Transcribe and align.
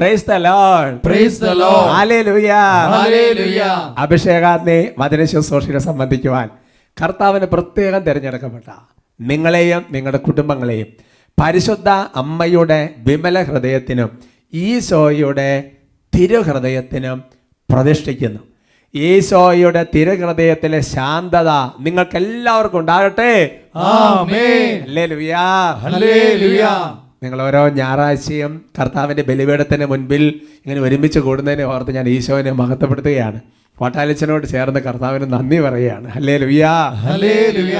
Praise 0.00 0.24
the 0.28 0.34
lord 0.46 0.94
praise 1.06 1.38
lord 1.62 1.90
hallelujah 1.96 2.50
Hallelujah. 2.94 3.74
അഭിഷേകാഗ്നി 4.04 4.78
വചന 4.98 5.24
ശുശ്രൂഷയെ 5.32 5.80
സംബന്ധിക്കുവാൻ 5.88 6.48
കർത്താവിന് 6.96 7.46
പ്രത്യേകം 7.54 8.02
തിരഞ്ഞെടുക്കപ്പെട്ട 8.06 8.68
നിങ്ങളെയും 9.20 9.82
നിങ്ങളുടെ 9.94 10.20
കുടുംബങ്ങളെയും 10.26 10.88
പരിശുദ്ധ 11.38 11.88
അമ്മയുടെ 12.22 12.78
വിമല 13.06 13.42
ഹൃദയത്തിനും 13.48 14.10
ഈശോയുടെ 14.52 15.50
തിരുഹൃദയത്തിനും 16.12 17.18
പ്രതിഷ്ഠിക്കുന്നു. 17.68 18.40
ഈശോയുടെ 18.94 19.82
തിരുഹൃദയത്തിലെ 19.94 20.80
ശാന്തത 20.94 21.50
നിങ്ങൾക്ക് 21.86 22.16
എല്ലാവർക്കും 22.16 22.80
ഉണ്ടാകട്ടെ. 22.80 23.32
നിങ്ങൾ 27.22 27.42
ഓരോ 27.42 27.68
ഞായറാഴ്ചയും 27.68 28.62
കർത്താവിന്റെ 28.80 29.22
ബലിപീഠത്തിന് 29.22 29.86
മുൻപിൽ 29.86 30.22
ഇങ്ങനെ 30.66 30.80
ഒരുമിച്ച് 30.80 31.18
കൂടുന്നതിനെ 31.18 31.64
ഓർത്ത് 31.64 31.90
ഞാൻ 31.94 32.08
ഈശോനെ 32.08 32.52
മഹത്വപ്പെടുത്തുകയാണ്. 32.52 33.40
വാട്ടാലിച്ചനോട് 33.82 34.46
ചേർന്ന് 34.46 34.80
കർത്താവിന് 34.80 35.32
നന്ദി 35.32 35.58
പറയുകയാണ്. 35.60 36.08
ഹലേ 36.08 36.36
ലുയാ. 36.36 36.72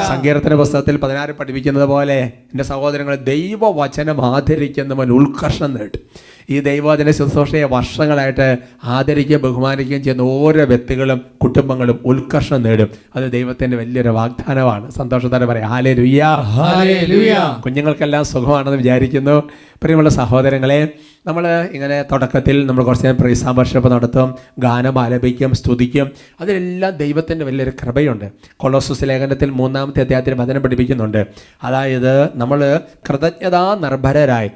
സങ്കീർത്തന 0.08 0.54
പുസ്തകത്തിൽ 0.54 0.96
പതിനാറ് 0.96 1.30
പഠിപ്പിക്കുന്നത് 1.30 1.84
പോലെ 1.84 2.18
എന്റെ 2.20 2.64
സഹോദരങ്ങൾ 2.64 3.16
ദൈവവചനം 3.16 4.24
ആദരിക്കുന്നവൻ 4.26 5.10
ഉത്കർഷം 5.10 5.74
നേടും. 5.74 6.29
ഈ 6.50 6.60
ദൈവജന 6.60 7.10
ശുശ്രൂഷയെ 7.10 7.64
വർഷങ്ങളായിട്ട് 7.64 8.58
ആദരിക്കുകയും 8.84 9.42
ബഹുമാനിക്കുകയും 9.42 10.02
ചെയ്യുന്ന 10.02 10.22
ഓരോ 10.22 10.64
വ്യക്തികളും 10.64 11.20
കുടുംബങ്ങളും 11.42 12.00
ഉത്കർഷം 12.04 12.62
നേടും. 12.62 12.88
അത് 13.16 13.32
ദൈവത്തിന്റെ 13.32 13.76
വലിയൊരു 13.76 14.08
വാഗ്ദാനമാണ്. 14.08 14.90
സന്തോഷത്തോടെ 14.90 15.46
പറയാം. 15.46 15.70
ഹാലേ 15.70 15.94
ലുയ്യാ 15.94 16.30
Hallelujah. 16.40 17.62
കുഞ്ഞുങ്ങൾക്കെല്ലാം 17.62 18.24
സുഖമാണെന്ന് 18.24 18.78
വിചാരിക്കുന്നു. 18.78 19.42
പ്രിയമുള്ള 19.82 20.08
സഹോദരങ്ങളെ 20.08 20.88
നമ്മൾ 21.26 21.68
ഇങ്ങനെ 21.72 22.02
തുടക്കത്തിൽ 22.02 22.66
നമ്മൾ 22.66 22.84
കുറച്ച് 22.84 23.06
നേരം 23.06 23.16
പ്രീസാം 23.20 23.56
നടത്തും 23.90 24.34
ഗാനം 24.58 24.98
ആലപിക്കും 24.98 25.54
സ്തുതിക്കും. 25.54 26.10
അതിലെല്ലാം 26.40 26.96
ദൈവത്തിന്റെ 26.96 27.44
വലിയൊരു 27.44 27.72
കൃപയുണ്ട്. 27.82 28.24
കൊളോസസ് 28.56 29.04
ലേഖനത്തിൽ 29.04 29.50
മൂന്നാമത്തെ 29.50 30.00
അധ്യായത്തിൽ 30.00 30.34
വചനം 30.34 30.62
പഠിപ്പിക്കുന്നുണ്ട്. 30.62 31.26
അതായത് 31.62 32.36
നമ്മൾ 32.36 32.80
കൃതജ്ഞതാ 33.08 33.78
നിർഭരരായി. 33.80 34.50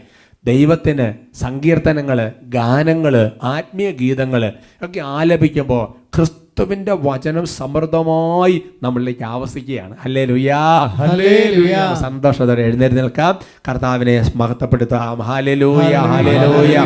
ദൈവത്തിന് 0.44 1.06
സങ്കീർത്തനങ്ങൾ 1.34 2.18
ഗാനങ്ങൾ 2.48 3.14
ആത്മീയ 3.42 3.90
ഗീതങ്ങൾ 3.90 4.42
ഒക്കെ 4.82 5.00
ആലപിക്കുമ്പോൾ 5.00 5.84
ക്രിസ്തുവിന്റെ 6.58 6.94
വചനം 7.02 7.46
സമൃദ്ധമായി 7.46 8.56
നമ്മളിലേക്ക് 8.82 9.24
ആവസിക്കുകയാണ്. 9.24 9.94
അല്ലേ 10.04 10.24
ലുയാ 10.24 10.60
സന്തോഷത്തോടെ 12.02 12.62
എഴുന്നേറ്റ് 12.66 12.96
നിൽക്കാം. 12.98 13.32
കർത്താവിനെ 13.68 14.14
മഹത്വപ്പെടുത്താം 14.36 15.22
ഹാലലൂയ 15.28 15.94
ഹാലലൂയ 16.10 16.76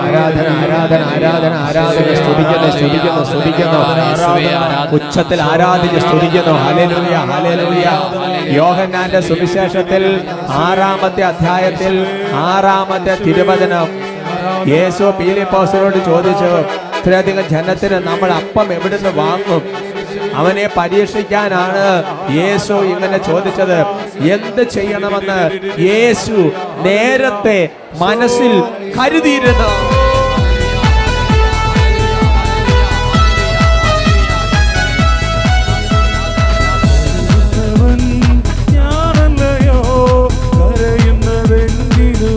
ആരാധന 0.00 0.46
ആരാധന 0.64 1.00
ആരാധന 1.12 1.54
ആരാധന. 1.68 2.04
സ്തുതിക്കുന്നു 2.20 2.68
സ്തുതിക്കുന്നു 2.76 3.22
സ്തുതിക്കുന്നു. 3.30 3.80
ഉച്ചത്തിൽ 4.98 5.42
ആരാധിച്ച് 5.42 6.02
സ്തുതിക്കുന്നു. 6.06 6.54
ഹാലലൂയ 6.64 7.16
ഹാലലൂയ 7.32 7.86
യോഹന്നാന്റെ 8.58 9.20
സുവിശേഷത്തിൽ 9.30 10.04
ആറാമത്തെ 10.66 11.24
അധ്യായത്തിൽ 11.30 11.96
ആറാമത്തെ 12.52 13.16
തിരുവചനം. 13.24 13.88
യേശു 14.74 15.04
പീലിപ്പോസിനോട് 15.18 15.98
ചോദിച്ചു 16.10 16.52
ഇത്രയധികം 17.00 17.44
ജനത്തിന് 17.50 17.98
നമ്മൾ 18.08 18.30
അപ്പം 18.32 18.68
എവിടുന്ന് 18.72 19.10
വാങ്ങും? 19.20 19.62
അവനെ 20.40 20.64
പരീക്ഷിക്കാനാണ് 20.76 21.84
യേശു 22.38 22.74
ഇങ്ങനെ 22.92 23.18
ചോദിച്ചത്. 23.28 23.78
എന്ത് 24.34 24.62
ചെയ്യണമെന്ന് 24.74 25.40
യേശു 25.88 26.38
നേരത്തെ 26.88 27.58
മനസ്സിൽ 28.02 28.52
കരുതിയിരുന്നു. 28.98 29.70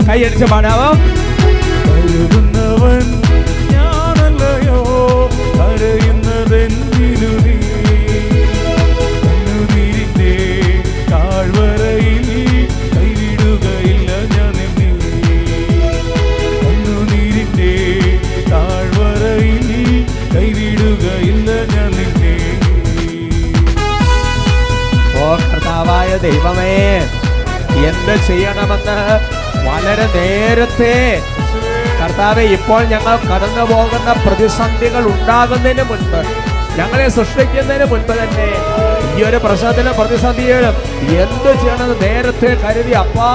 കൈയടിച്ച 0.10 0.44
പാടാവോ? 0.52 0.90
വളരെ 30.04 30.22
നേരത്തെ 30.22 30.96
കർത്താവെ 32.00 32.44
ഇപ്പോൾ 32.56 32.82
ഞങ്ങൾ 32.94 33.16
കടന്നു 33.30 33.64
പോകുന്ന 33.70 34.10
പ്രതിസന്ധികൾ 34.24 35.04
ഉണ്ടാകുന്നതിന് 35.12 35.84
മുൻപ് 35.90 36.20
ഞങ്ങളെ 36.78 37.06
സൃഷ്ടിക്കുന്നതിന് 37.18 37.86
മുൻപ് 37.92 38.12
തന്നെ 38.20 38.48
ഈ 39.18 39.24
ഒരു 39.28 39.40
പ്രശ്നത്തിലും 39.46 39.94
പ്രതിസന്ധിയിലും 40.00 40.76
എന്ത് 41.24 41.50
ചെയ്യണമെന്ന് 41.62 41.96
നേരത്തെ 42.04 42.52
കരുതി 42.64 42.94
അപ്പാ 43.04 43.30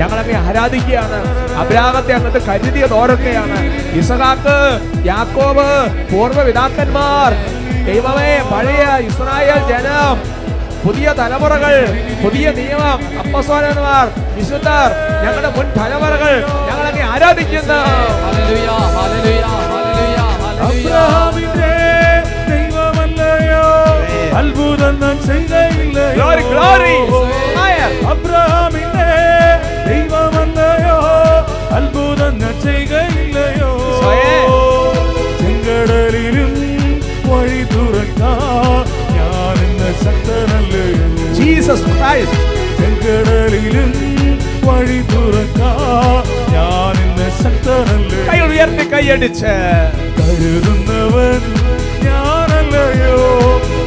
ഞങ്ങളങ്ങ് 0.00 0.36
ആരാധിക്കുകയാണ്. 0.40 1.20
അബ്രാഹത്തെ 1.62 2.14
അങ്ങോട്ട് 2.16 2.40
കരുതിയത് 2.48 2.94
ഓരോക്കെയാണ്. 3.00 3.58
ഇസഹാക്ക് 4.00 4.56
യാക്കോബ് 5.10 5.68
പൂർവപിതാക്കന്മാർ 6.12 7.32
ദൈവമേ 7.88 8.32
പഴയ 8.52 8.84
ഇസ്രായേൽ 9.08 9.62
ജനം 9.72 10.18
പുതിയ 10.84 11.08
തലമുറകൾ 11.20 11.74
പുതിയ 12.24 12.46
നിയമം 12.60 13.00
അപ്പസ്വരന്മാർ 13.22 14.06
വിശുദ്ധർ 14.36 14.90
ഞങ്ങളുടെ 15.24 15.50
മുൻ 15.56 15.66
തലമുറകൾ 15.78 16.34
ഞങ്ങളെ 16.68 17.02
ആരാധിക്കുന്നു 17.12 17.80
Hallelujah. 18.24 18.78
Hallelujah. 18.96 19.52
Hallelujah. 19.66 20.28
Hallelujah. 20.36 20.64
അബ്രഹാമിന്റെ 20.66 21.70
ദൈവമല്ലയോ 22.50 23.64
അത്ഭുതം 24.40 24.94
ഗ്ലോറി. 26.50 26.96
അബ്രഹാമിന്റെ 28.12 29.08
ദൈവമല്ലയോ 29.88 30.98
അത്ഭുതം 31.78 32.34
ഞാൻ 32.42 32.54
ചെയ്യുകയില്ലയോ. 32.64 33.70
ചെങ്കടലിലും 35.40 36.52
വഴി 37.30 37.62
തുറക്കാൻ 37.72 38.84
ഞാൻ 39.16 39.58
ശക്തനല്ലയോ 40.04 41.06
ജീസസ് 41.38 41.88
ക്രൈസ്റ്റ് 41.92 42.42
ചെങ്കടലിലും 42.80 43.90
വഴി 44.66 45.00
തുറക്കാൻ 45.12 46.22
ഞാൻ 46.54 46.96
ഇന്ന് 47.04 47.28
ശക്തനല്ലയോ 47.42 48.24
കൈ 48.28 48.38
ഉയർത്തി 48.48 48.86
കൈയടിച്ച് 48.92 49.54
കരുതുന്നവൻ 50.18 51.40
ഞാനല്ലയോ? 52.06 53.16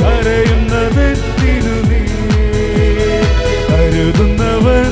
കരയുന്നതെത്തിനു 0.02 1.76
നീ. 1.90 2.02
കരുതുന്നവൻ 3.70 4.90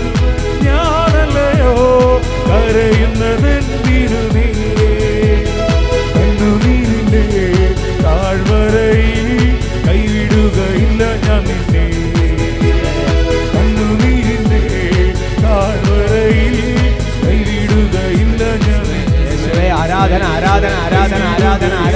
ഞാനല്ലയോ? 0.67 1.73
കരയുന്നതെത്തിനു 2.49 4.21
നീ. 4.35 4.47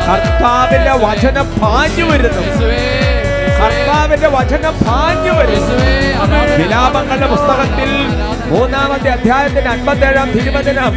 കർത്താവിന്റെ 0.07 0.93
വചനം 1.05 1.47
പാഞ്ഞു 1.61 2.05
വരുന്നു. 2.09 2.43
കർത്താവിന്റെ 3.59 4.29
വചനം 4.35 4.73
പാഞ്ഞു 4.87 5.31
വരുന്നു. 5.37 5.75
വിലാപങ്ങളുടെ 6.59 7.27
പുസ്തകത്തിൽ 7.33 7.91
മൂന്നാമത്തെ 8.51 9.09
അധ്യായത്തിന്റെ 9.09 9.69
അൻപത്തേഴാം 9.75 10.27
തിരുവചനം 10.31 10.93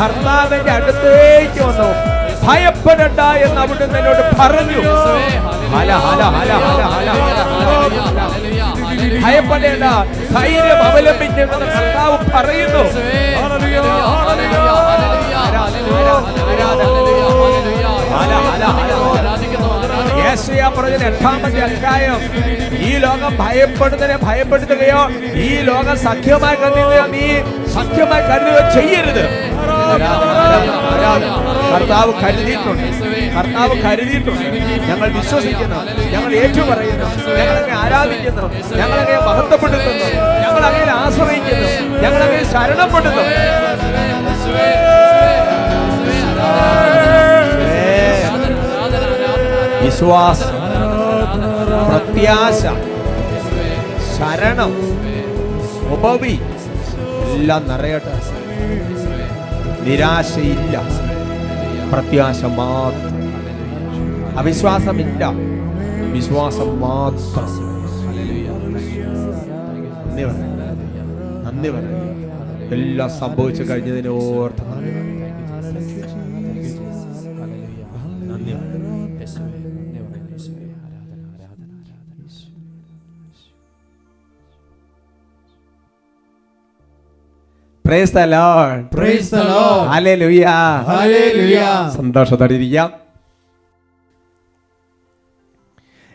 കർത്താവിന്റെ 0.00 0.72
അടുത്തേക്ക് 0.78 1.60
വന്നു. 1.68 1.90
ഭയപ്പെടണ്ട 2.46 3.20
എന്ന് 3.44 3.60
അവിടുന്ന് 3.60 3.98
എന്നോട് 3.98 4.22
പറഞ്ഞു. 4.40 4.80
ഹല 5.74 5.90
ഹല 6.04 6.22
ഹല 6.36 6.52
ഹല 6.66 6.82
ഹല 6.94 7.08
ഭയപ്പെടേണ്ട. 9.24 9.84
ധൈര്യം 10.36 10.80
അവലംബിക്കേണ്ടത് 10.88 11.64
കർത്താവ് 11.74 12.17
പറയുന്നു. 12.38 12.82
പറഞ്ഞ 20.78 21.04
എട്ടാമത്തെ 21.06 21.60
അധ്യായം. 21.60 22.18
ഈ 22.78 22.96
ലോകം 22.96 23.36
ഭയപ്പെടുന്നതിനെ 23.38 24.18
ഭയപ്പെടുത്തുകയോ 24.22 25.00
ഈ 25.34 25.60
ലോകം 25.60 25.96
സഖ്യമായി 25.98 26.56
കരുതുകയോ 26.56 27.06
നീ 27.06 27.26
സഖ്യമായി 27.74 28.22
കരുതുകയോ 28.22 28.64
ചെയ്യരുത്. 28.74 29.24
കർത്താവ് 31.74 32.12
കരുതിയിട്ടുണ്ട്. 32.24 32.86
കർത്താവ് 33.36 33.82
കരുതിയിട്ടുണ്ട്. 33.82 34.48
ഞങ്ങൾ 34.90 35.08
വിശ്വസിക്കുന്നു. 35.12 35.78
ഞങ്ങൾ 36.10 36.32
ഏറ്റു 36.34 36.60
പറയുന്നു 36.60 37.06
ഞങ്ങളെ 37.38 37.72
ആരാധിക്കുന്നു. 37.84 38.76
ഞങ്ങളെ 38.76 39.18
മഹത്വപ്പെടുത്തുന്നു. 39.26 40.37
ഞങ്ങൾ 40.58 40.74
അങ്ങനെ 40.74 40.92
ആശ്രയിക്കുന്നു. 40.92 41.98
ഞങ്ങളങ്ങനെ 41.98 42.44
ശരണപ്പെടുന്നു. 42.52 43.22
വിശ്വാസം 49.84 50.54
പ്രത്യാശ 51.88 52.62
ശരണം 54.18 54.72
ഉപവി 55.92 56.38
എല്ലാം 57.34 57.68
നിറയട്ടെ. 57.68 58.14
നിരാശയില്ല. 59.80 60.82
പ്രത്യാശ 61.92 62.44
മാത്രം. 62.44 63.18
അവിശ്വാസമില്ല. 64.38 65.30
വിശ്വാസം 66.12 66.80
മാത്രം. 66.80 67.67
നന്ദി 71.60 71.70
പറഞ്ഞു 71.76 71.96
എല്ലാം 72.74 73.08
സംഭവിച്ചു 73.20 73.62
കഴിഞ്ഞതിന് 73.70 74.10
ഓർത്ത് 74.18 74.64
നന്ദി 78.28 78.54
the 88.10 88.24
Lord. 88.28 89.84
Hallelujah. 89.92 90.56
Hallelujah. 90.88 91.74
സന്തോഷത്തോടെ 91.98 92.54
ഇരിക്കാം. 92.58 92.88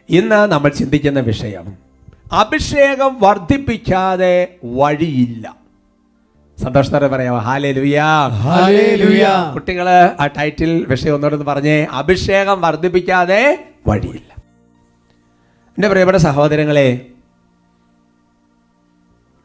ഇന്ന് 0.10 0.40
നമ്മൾ 0.54 0.70
ചിന്തിക്കുന്ന 0.80 1.20
വിഷയം 1.32 1.66
അഭിഷേകം 2.34 3.20
വർദ്ധിപ്പിക്കാതെ 3.20 4.56
വഴിയില്ല. 4.64 5.56
സന്തോഷത്തോടെ 6.64 7.08
പറയാമോ? 7.08 7.40
ഹാലേ 7.40 7.72
ലുയാ 7.72 8.30
Hallelujah. 8.46 9.54
കുട്ടികൾ 9.54 9.90
ആ 10.20 10.28
ടൈറ്റിൽ 10.28 10.86
വിഷയം 10.86 11.14
ഒന്നോടൊന്ന് 11.14 11.46
പറഞ്ഞേ. 11.46 11.88
അഭിഷേകം 11.92 12.62
വർദ്ധിപ്പിക്കാതെ 12.62 13.68
വഴിയില്ല. 13.88 14.34
എന്റെ 15.78 15.88
പ്രിയപ്പെട്ട 15.88 16.18
സഹോദരങ്ങളെ 16.18 17.08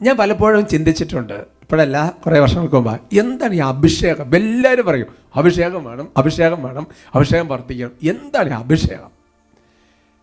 ഞാൻ 0.02 0.17
പലപ്പോഴും 0.17 0.67
ചിന്തിച്ചിട്ടുണ്ട് 0.67 1.32
ഇപ്പോഴല്ല 1.32 2.14
കുറേ 2.26 2.41
വർഷങ്ങൾക്ക് 2.41 2.75
മുമ്പ് 2.75 3.00
എന്താണ് 3.19 3.55
ഈ 3.55 3.58
അഭിഷേകം? 3.58 4.37
എല്ലാവരും 4.37 4.87
പറയും 4.87 5.06
അഭിഷേകം 5.37 5.84
വേണം 5.84 6.08
അഭിഷേകം 6.17 6.62
വേണം 6.62 6.87
അഭിഷേകം 7.14 7.49
വർദ്ധിക്കണം. 7.49 7.91
എന്താണ് 8.02 8.49
ഈ 8.49 8.52
അഭിഷേകം? 8.52 9.18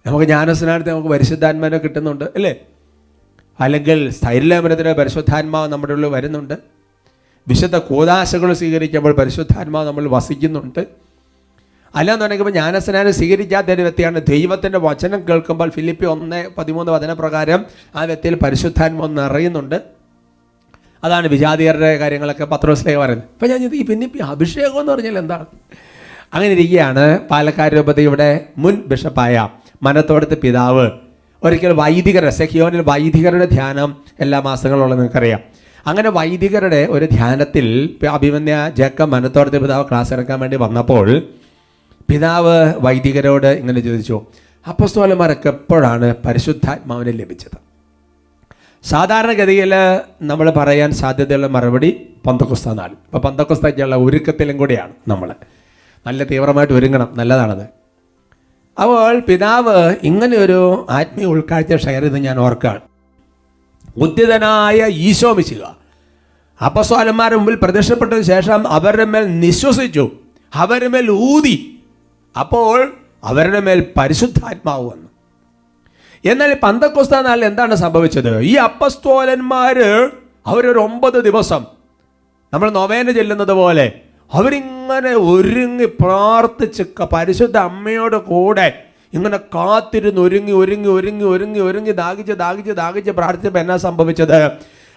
നമുക്ക് 0.06 0.26
ജ്ഞാനസ്നാനത്തിന് 0.26 0.94
നമുക്ക് 0.94 1.10
പരിശുദ്ധാത്മാവിനെ 1.10 1.78
കിട്ടുന്നുണ്ട് 1.78 2.26
അല്ലേ? 2.26 2.56
അല്ലെങ്കിൽ 3.60 4.10
സ്ഥൈര്യലേപനത്തിന് 4.10 4.94
പരിശുദ്ധാത്മാവ് 4.94 5.72
നമ്മുടെ 5.72 5.94
ഉള്ളിൽ 5.94 6.10
വരുന്നുണ്ട്. 6.10 6.54
വിശുദ്ധ 7.48 7.78
കൂതാശകൾ 7.78 8.54
സ്വീകരിക്കുമ്പോൾ 8.54 9.14
പരിശുദ്ധാത്മാവ് 9.14 9.88
നമ്മൾ 9.88 10.08
വസിക്കുന്നുണ്ട്. 10.08 10.86
അല്ലാന്നുണ്ടെങ്കിൽ 11.96 12.44
ഇപ്പോൾ 12.44 12.52
ജ്ഞാനസ്നാനം 12.52 13.14
സ്വീകരിക്കാത്ത 13.14 13.68
ഒരു 13.68 13.82
വ്യക്തിയാണ്. 13.82 14.22
ദൈവത്തിന്റെ 14.30 14.80
വചനം 14.80 15.28
കേൾക്കുമ്പോൾ 15.30 15.70
ഫിലിപ്പി 15.70 16.06
ഒന്ന് 16.06 16.50
പതിമൂന്ന് 16.58 16.92
വചനപ്രകാരം 16.92 17.66
ആ 17.96 18.04
വ്യക്തിയിൽ 18.04 18.36
പരിശുദ്ധാത്മാവ് 18.36 19.18
നിറയുന്നുണ്ട്. 19.18 19.82
അതാണ് 21.04 21.28
വിജാതിയരുടെ 21.28 21.98
കാര്യങ്ങളൊക്കെ 21.98 22.46
പത്രോസിലേക്ക് 22.46 23.00
പറയുന്നത്. 23.00 23.28
അപ്പം 23.34 23.50
ഞാൻ 23.50 23.76
ഈ 23.76 23.86
പിന്നെ 23.86 24.12
അഭിഷേകം 24.24 24.80
എന്ന് 24.80 24.92
പറഞ്ഞാൽ 24.92 25.18
എന്താണ്? 25.18 25.46
അങ്ങനെ 26.34 26.54
ഇരിക്കുകയാണ്. 26.54 27.20
പാലക്കാട് 27.20 27.76
രൂപതയുടെ 27.76 28.46
മുൻ 28.58 28.76
ബിഷപ്പായ 28.76 29.50
മനത്തോടത്ത് 29.86 30.38
പിതാവ്. 30.38 30.86
ഒരിക്കൽ 31.44 31.72
വൈദികരുടെ 31.74 32.34
സെഹിയോനിൽ 32.40 32.82
വൈദികരുടെ 32.82 33.46
ധ്യാനം 33.46 33.90
എല്ലാ 34.20 34.40
മാസങ്ങളുള്ള 34.40 34.94
നിങ്ങൾക്കറിയാം. 34.96 35.42
അങ്ങനെ 35.88 36.10
വൈദികരുടെ 36.10 36.82
ഒരു 36.96 37.06
ധ്യാനത്തിൽ 37.06 37.66
അഭിമന്യ 38.12 38.56
ജക്ക 38.80 39.02
മനത്തോടത്തെ 39.14 39.58
പിതാവ് 39.58 39.86
ക്ലാസ് 39.90 40.14
എടുക്കാൻ 40.14 40.40
വേണ്ടി 40.40 40.58
വന്നപ്പോൾ 40.58 41.08
പിതാവ് 42.10 42.56
വൈദികരോട് 42.78 43.48
ഇങ്ങനെ 43.62 43.80
ചോദിച്ചു 43.80 44.18
അപ്പസ്തോലന്മാരൊക്കെ 44.66 45.50
എപ്പോഴാണ് 45.50 46.08
പരിശുദ്ധാത്മാവിനെ 46.26 47.12
ലഭിച്ചത്? 47.12 47.58
സാധാരണഗതിയിൽ 48.84 49.74
നമ്മൾ 50.22 50.48
പറയാൻ 50.50 50.92
സാധ്യതയുള്ള 50.92 51.48
മറുപടി 51.48 51.90
പന്തക്കുസ്ത 52.28 52.74
നാൾ 52.74 52.92
ഇപ്പോൾ 53.06 53.22
പന്തക്കുസ്തയ്ക്കുള്ള 53.28 53.96
ഒരുക്കത്തിലും 53.96 54.58
കൂടിയാണ് 54.58 54.94
നമ്മൾ 55.08 55.30
നല്ല 56.08 56.24
തീവ്രമായിട്ട് 56.24 56.74
ഒരുങ്ങണം 56.74 57.10
നല്ലതാണത്. 57.18 57.66
അപ്പോൾ 58.80 59.20
പിതാവ് 59.20 59.96
ഇങ്ങനെ 60.04 60.38
ഒരു 60.38 60.88
ആത്മീയ 60.90 61.26
ഉൾക്കാഴ്ച 61.26 61.76
ഷെയർ 61.76 62.02
ചെയ്ത് 62.02 62.18
ഞാൻ 62.18 62.40
ഓർക്കുകയാണ്. 62.40 62.82
ഉദ്യതനായ 63.98 64.88
ഈശോ 64.88 65.34
മിശിക 65.34 65.64
അപ്പസ്വാലന്മാരുടെ 66.62 67.38
മുമ്പിൽ 67.38 67.56
പ്രത്യക്ഷപ്പെട്ടതിന് 67.56 68.24
ശേഷം 68.24 68.68
അവരുടെ 68.68 69.06
മേൽ 69.06 69.40
നിശ്വസിച്ചു. 69.40 70.12
അവരുടെ 70.54 70.88
മേൽ 70.88 71.12
ഊതി. 71.12 71.84
അപ്പോൾ 72.40 72.94
അവരുടെ 73.24 73.60
മേൽ 73.60 73.86
പരിശുദ്ധാത്മാവ് 73.98 74.86
വന്നു. 74.90 75.10
എന്നാൽ 76.26 76.60
പന്തക്കൊസ്ത 76.64 77.22
നാളിൽ 77.22 77.46
എന്താണ് 77.46 77.76
സംഭവിച്ചത്? 77.76 78.40
ഈ 78.42 78.56
അപ്പസ്തോലന്മാർ 78.56 79.80
അവരൊരു 80.48 80.80
ഒമ്പത് 80.80 81.24
ദിവസം 81.24 81.66
നമ്മൾ 82.54 82.70
നൊവേന 82.72 83.12
ചെല്ലുന്നത് 83.12 83.52
പോലെ 83.52 84.02
അവരിങ്ങനെ 84.34 85.10
ഒരുങ്ങി 85.10 85.86
പ്രാർത്ഥിച്ച് 85.86 86.84
പരിശുദ്ധ 87.14 87.58
അമ്മയോട് 87.58 88.16
കൂടെ 88.16 88.84
ഇങ്ങനെ 89.14 89.38
കാത്തിരുന്ന് 89.38 90.22
ഒരുങ്ങി 90.22 90.52
ഒരുങ്ങി 90.52 90.90
ഒരുങ്ങി 90.90 91.24
ഒരുങ്ങി 91.24 91.60
ഒരുങ്ങി 91.60 91.92
ദാഹിച്ച് 91.92 92.34
ദാഹിച്ച് 92.34 92.72
ദാഹിച്ച് 92.72 93.12
പ്രാർത്ഥിച്ചപ്പോൾ 93.12 93.60
എന്നാ 93.60 93.78
സംഭവിച്ചത്? 93.78 94.52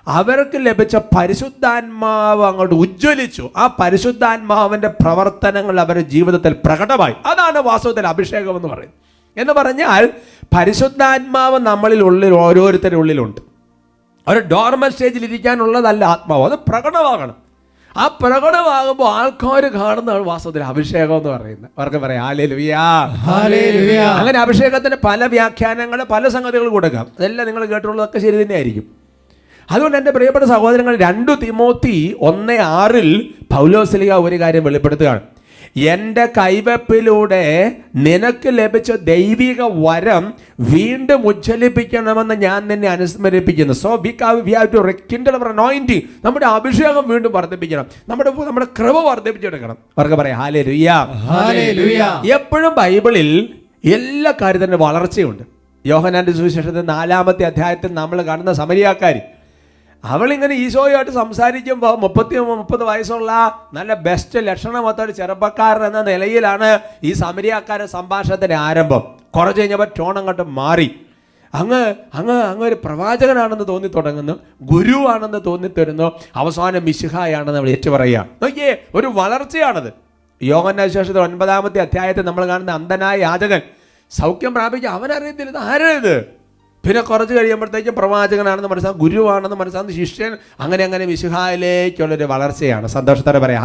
അവർക്ക് 0.08 0.56
ലഭിച്ച 0.56 0.96
പരിശുദ്ധാത്മാവ് 0.96 2.44
അങ്ങോട്ട് 2.44 2.74
ഉജ്ജ്വലിച്ചു. 2.74 3.50
ആ 3.56 3.76
പരിശുദ്ധാത്മാവിന്റെ 3.82 4.88
പ്രവർത്തനങ്ങൾ 4.88 5.80
അവരുടെ 5.80 6.00
ജീവിതത്തിൽ 6.00 6.56
പ്രകടമായി. 6.64 7.14
അതാണ് 7.26 7.58
വാസ്തവത്തിൽ 7.58 8.06
അഭിഷേകം 8.06 8.56
എന്ന് 8.56 8.68
പറയുന്നത്. 8.68 8.98
എന്ന് 9.40 9.52
പറഞ്ഞാൽ 9.52 10.10
പരിശുദ്ധാത്മാവ് 10.56 11.58
നമ്മളിൽ 11.58 12.02
ഉള്ളിൽ 12.02 12.34
ഓരോരുത്തരുടെ 12.34 12.96
ഉള്ളിലുണ്ട്. 12.96 13.40
ഒരു 14.28 14.38
ഡോർമൽ 14.38 14.88
സ്റ്റേജിൽ 14.88 15.24
ഇരിക്കാനുള്ളതല്ല 15.24 16.04
ആത്മാവ്. 16.04 16.44
അത് 16.44 16.58
പ്രകടമാകണം. 16.68 17.47
ആ 17.98 18.06
പ്രകടമാകുമ്പോൾ 18.06 19.08
ആൾക്കാർ 19.08 19.64
കാണുന്നതാണ് 19.64 20.22
വാസ്തവത്തിൽ 20.22 20.64
അഭിഷേകം 20.64 21.16
എന്ന് 21.16 21.28
പറയുന്നത്. 21.28 21.70
അവർക്ക് 21.78 21.96
പറയാം 21.96 22.24
ഹാലേലുയാ. 22.24 24.12
അങ്ങനെ 24.12 24.40
അഭിഷേകത്തിന് 24.40 24.96
പല 25.04 25.26
വ്യാഖ്യാനങ്ങൾ 25.26 26.02
പല 26.02 26.28
സംഗതികൾ 26.28 26.68
കൊടുക്കാം. 26.68 27.06
അതെല്ലാം 27.18 27.46
നിങ്ങൾ 27.46 27.64
കേട്ടുള്ളതൊക്കെ 27.64 28.18
ശരി 28.18 28.42
തന്നെയായിരിക്കും. 28.42 28.84
അതുകൊണ്ട് 29.70 29.96
എന്റെ 29.96 30.10
പ്രിയപ്പെട്ട 30.10 30.44
സഹോദരങ്ങൾ 30.44 30.96
രണ്ടു 30.96 31.32
തിമോത്തി 31.32 32.16
ഒന്ന് 32.20 32.52
ആറിൽ 32.52 33.34
പൗലോസ്ലിക 33.56 34.12
ഒരു 34.12 34.40
കാര്യം 34.40 34.64
വെളിപ്പെടുത്തുകയാണ്. 34.64 35.20
എന്റെ 35.76 36.26
കൈവപ്പിലൂടെ 36.26 37.76
നിനക്ക് 37.96 38.48
ലഭിച്ച 38.48 38.92
ദൈവിക 38.92 39.56
വരം 39.60 40.34
വീണ്ടും 40.60 41.26
ഉജ്ജ്വലിപ്പിക്കണമെന്ന് 41.26 42.34
ഞാൻ 42.34 42.68
നിന്നെ 42.68 42.88
അനുസ്മരിപ്പിക്കുന്നു. 42.88 43.72
So 43.72 43.96
we 43.96 44.40
we 44.40 44.52
have 44.52 44.68
to 44.74 44.78
rekindle 44.78 45.28
our 45.30 45.56
നമ്മുടെ 46.24 46.46
അഭിഷേകം 46.46 47.08
വീണ്ടും 47.08 47.32
വർദ്ധിപ്പിക്കണം. 47.32 47.86
നമ്മുടെ 48.08 48.30
നമ്മുടെ 48.30 48.66
കൃപ 48.78 48.98
വർദ്ധിപ്പിച്ചെടുക്കണം. 48.98 49.76
അവർക്ക് 49.98 50.14
പറയാം 50.14 50.38
ഹാലേ 50.38 50.62
Hallelujah. 50.62 52.34
എപ്പോഴും 52.34 52.74
ബൈബിളിൽ 52.74 53.48
എല്ലാ 53.84 54.32
കാര്യത്തിന്റെ 54.42 54.76
വളർച്ചയുണ്ട്. 54.76 55.42
യോഹനാന്റെ 55.86 56.32
സുവിശേഷത്തിൽ 56.32 56.80
നാലാമത്തെ 56.80 57.42
അധ്യായത്തിൽ 57.42 57.94
നമ്മൾ 57.94 58.22
കാണുന്ന 58.22 58.52
സമരിയാക്കാരി 58.52 59.18
അവളിങ്ങനെ 60.04 60.54
ഈശോയുമായിട്ട് 60.54 61.10
സംസാരിക്കുമ്പോൾ 61.10 61.98
മുപ്പത്തി 61.98 62.38
മുപ്പത് 62.38 62.84
വയസ്സുള്ള 62.84 63.58
നല്ല 63.72 63.94
ബെസ്റ്റ് 63.94 64.38
ലക്ഷണമൊത്ത 64.38 65.00
ഒരു 65.00 65.12
ചെറുപ്പക്കാരൻ 65.12 65.84
എന്ന 65.86 66.02
നിലയിലാണ് 66.02 66.78
ഈ 67.02 67.12
സമരിയാക്കാരൻ 67.12 67.86
സംഭാഷണത്തിന്റെ 67.86 68.54
ആരംഭം. 68.54 69.02
കുറച്ച് 69.36 69.60
കഴിഞ്ഞപ്പോൾ 69.60 69.88
ടോൺ 69.98 70.18
അങ്ങോട്ട് 70.18 70.42
മാറി. 70.42 71.00
അങ്ങ് 71.54 71.94
അങ്ങ് 72.14 72.42
അങ്ങ് 72.42 72.66
ഒരു 72.66 72.76
പ്രവാചകനാണെന്ന് 72.84 73.68
തോന്നി 73.68 73.88
തുടങ്ങുന്നു 73.88 74.38
ഗുരുവാണെന്ന് 74.62 75.38
തോന്നിത്തരുന്നു 75.46 76.12
അവസാനം 76.36 76.84
മിശിഹായാണെന്ന് 76.84 77.52
നമ്മൾ 77.52 77.90
പറയുക 77.96 78.26
നോക്കിയേ 78.42 78.76
ഒരു 78.94 79.06
വളർച്ചയാണത്. 79.06 79.92
യോഗനാശേഷത്തിൽ 80.42 81.20
ഒൻപതാമത്തെ 81.20 81.80
അധ്യായത്തിൽ 81.80 82.24
നമ്മൾ 82.24 82.46
കാണുന്ന 82.46 82.70
അന്ധനായ 82.70 83.18
യാചകൻ 83.18 83.60
സൗഖ്യം 84.10 84.54
പ്രാപിക്കുക 84.54 84.88
അവനറിയത്തില്ല. 84.88 85.58
ഇത്? 85.96 86.37
പിന്നെ 86.88 87.02
കുറച്ച് 87.08 87.34
കഴിയുമ്പോഴത്തേക്കും 87.34 87.94
പ്രവാചകനാണെന്ന് 87.94 88.68
മനസ്സിലാകും 88.68 89.00
ഗുരുവാണെന്ന് 89.00 89.56
മനസ്സിലാകുന്ന 89.56 89.94
ശിഷ്യൻ 89.96 90.32
അങ്ങനെ 90.60 90.82
അങ്ങനെ 90.84 91.04
വിശുഹായിലേക്കുള്ളൊരു 91.04 92.26
വളർച്ചയാണ്. 92.32 92.86
സന്തോഷത്തോടെ 92.96 93.38
പറയാം 93.38 93.56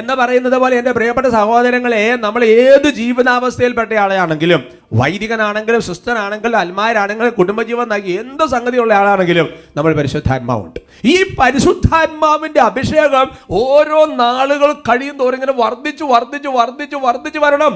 എന്ന് 0.00 0.14
പറയുന്നത് 0.20 0.56
പോലെ 0.62 0.74
എന്റെ 0.80 0.92
പ്രിയപ്പെട്ട 0.96 1.26
സഹോദരങ്ങളെ 1.26 2.02
നമ്മൾ 2.24 2.44
ഏത് 2.44 2.88
ജീവിതാവസ്ഥയിൽപ്പെട്ട 2.98 3.92
ആളെയാണെങ്കിലും 4.04 4.62
വൈദികനാണെങ്കിലും 5.00 5.82
സുസ്ഥനാണെങ്കിലും 5.88 6.58
അൽമാരാണെങ്കിലും 6.58 7.32
കുടുംബജീവൻ 7.38 7.88
നൽകി 7.94 8.12
എന്ത് 8.22 8.44
സംഗതിയുള്ള 8.54 8.92
ആളാണെങ്കിലും 8.94 9.48
നമ്മൾ 9.76 9.94
പരിശുദ്ധാത്മാവുണ്ട്. 10.00 10.80
ഈ 11.04 11.16
പരിശുദ്ധാത്മാവിന്റെ 11.40 12.60
അഭിഷേകം 12.60 13.28
ഓരോ 13.50 14.00
നാളുകൾ 14.24 14.72
കഴിയും 14.88 15.16
തോറും 15.18 15.38
ഇങ്ങനെ 15.38 15.54
വർദ്ധിച്ചു 15.62 16.04
വർദ്ധിച്ചു 16.04 16.48
വർദ്ധിച്ചു 16.58 16.96
വർദ്ധിച്ചു 17.06 17.42
വരണം. 17.46 17.74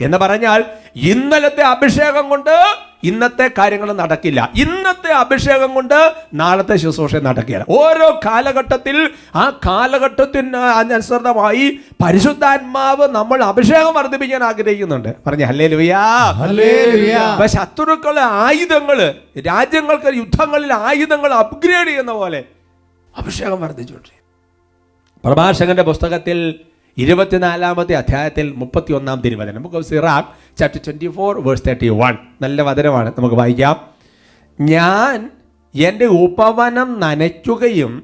എന്ന് 0.00 0.18
പറഞ്ഞാൽ 0.18 0.64
ഇന്നലത്തെ 0.96 1.62
അഭിഷേകം 1.62 2.28
കൊണ്ട് 2.28 2.76
ഇന്നത്തെ 3.02 3.50
കാര്യങ്ങൾ 3.58 3.92
നടക്കില്ല. 3.92 4.50
ഇന്നത്തെ 4.54 5.12
അഭിഷേകം 5.12 5.74
കൊണ്ട് 5.74 6.14
നാളത്തെ 6.34 6.76
ശുശ്രൂഷ 6.76 7.16
നടക്കില്ല. 7.16 7.64
ഓരോ 7.68 8.20
കാലഘട്ടത്തിൽ 8.26 9.10
ആ 9.34 9.60
കാലഘട്ടത്തിന് 9.66 10.56
അനുസൃതമായി 10.56 11.78
പരിശുദ്ധാത്മാവ് 12.04 13.08
നമ്മൾ 13.08 13.42
അഭിഷേകം 13.44 13.94
വർദ്ധിപ്പിക്കാൻ 13.94 14.44
ആഗ്രഹിക്കുന്നുണ്ട്. 14.44 15.14
പറഞ്ഞു 15.26 15.44
ഹല്ലേ 15.44 15.68
ലുയാ 15.68 17.46
ശത്രുക്കളെ 17.46 18.20
ആയുധങ്ങൾ 18.20 19.14
രാജ്യങ്ങൾക്ക് 19.46 20.16
യുദ്ധങ്ങളിൽ 20.16 20.72
ആയുധങ്ങൾ 20.72 21.32
അപ്ഗ്രേഡ് 21.34 21.88
ചെയ്യുന്ന 21.88 22.12
പോലെ 22.12 22.44
അഭിഷേകം 23.18 23.60
വർദ്ധിച്ചുകൊണ്ട് 23.60 24.08
പ്രഭാഷകന്റെ 25.24 25.82
പുസ്തകത്തിൽ 25.82 26.54
ഇരുപത്തിനാലാമത്തെ 26.98 27.94
അധ്യായത്തിൽ 27.94 28.52
മുപ്പത്തി 28.56 28.92
ഒന്നാം 28.92 29.20
തിരുവചനം. 29.20 29.62
Book 29.62 29.76
of 29.76 29.86
Sirach 29.86 30.58
chapter 30.58 30.80
twenty 30.86 31.08
four 31.08 31.40
verse 31.40 31.62
thirty 31.66 31.88
one 31.88 32.18
നല്ല 32.42 32.62
വചനമാണ്. 32.62 33.12
നമുക്ക് 33.18 33.34
വായിക്കാം. 33.34 33.76
ഞാൻ 34.60 35.30
എന്റെ 35.74 36.04
ഉപവനം 36.04 37.00
നനയ്ക്കുകയും 37.00 38.02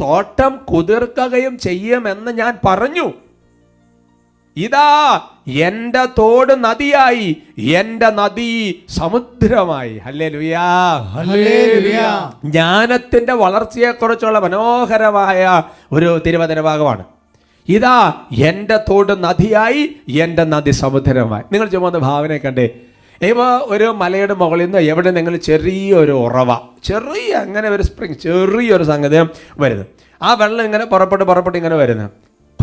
തോട്ടം 0.00 0.56
കുതിർക്കുകയും 0.56 1.58
ചെയ്യുമെന്ന് 1.58 2.30
ഞാൻ 2.30 2.58
പറഞ്ഞു. 2.66 3.12
ഇതാ 4.56 5.20
എന്റെ 5.48 6.04
തോട് 6.18 6.64
നദിയായി 6.64 7.36
എന്റെ 7.58 8.10
നദി 8.10 8.84
സമുദ്രമായി. 8.88 9.98
ഹല്ലേ 9.98 10.28
ലുയാ 10.28 10.66
ജ്ഞാനത്തിന്റെ 12.44 13.32
വളർച്ചയെക്കുറിച്ചുള്ള 13.32 14.38
മനോഹരമായ 14.38 15.62
ഒരു 15.92 16.22
തിരുവചന 16.26 16.60
ഭാഗമാണ് 16.60 17.04
ഇതാ 17.68 18.12
എന്റെ 18.32 18.76
തോട് 18.76 19.24
നദിയായി 19.24 19.96
എന്റെ 20.08 20.44
നദി 20.44 20.70
സമുദ്രമായി. 20.70 21.44
നിങ്ങൾ 21.52 21.68
ചുമന്ന 21.68 21.98
ഭാവനയെ 21.98 22.38
കണ്ടേ. 22.38 22.70
ഇപ്പോൾ 23.28 23.62
ഒരു 23.74 23.84
മലയുടെ 23.84 24.34
മുകളിൽ 24.34 24.64
നിന്ന് 24.64 24.78
എവിടെ 24.78 25.10
നിങ്ങൾ 25.10 25.36
ചെറിയൊരു 25.36 26.12
ഉറവ 26.12 26.56
ചെറിയ 26.84 27.32
അങ്ങനെ 27.34 27.68
ഒരു 27.68 27.82
സ്പ്രിങ് 27.82 28.14
ചെറിയൊരു 28.14 28.84
സംഗതി 28.84 29.16
വരുന്നു. 29.58 29.84
ആ 30.22 30.34
വെള്ളം 30.34 30.64
ഇങ്ങനെ 30.64 30.84
പുറപ്പെട്ട് 30.84 31.24
പുറപ്പെട്ട് 31.24 31.58
ഇങ്ങനെ 31.58 31.76
വരുന്നു. 31.76 32.08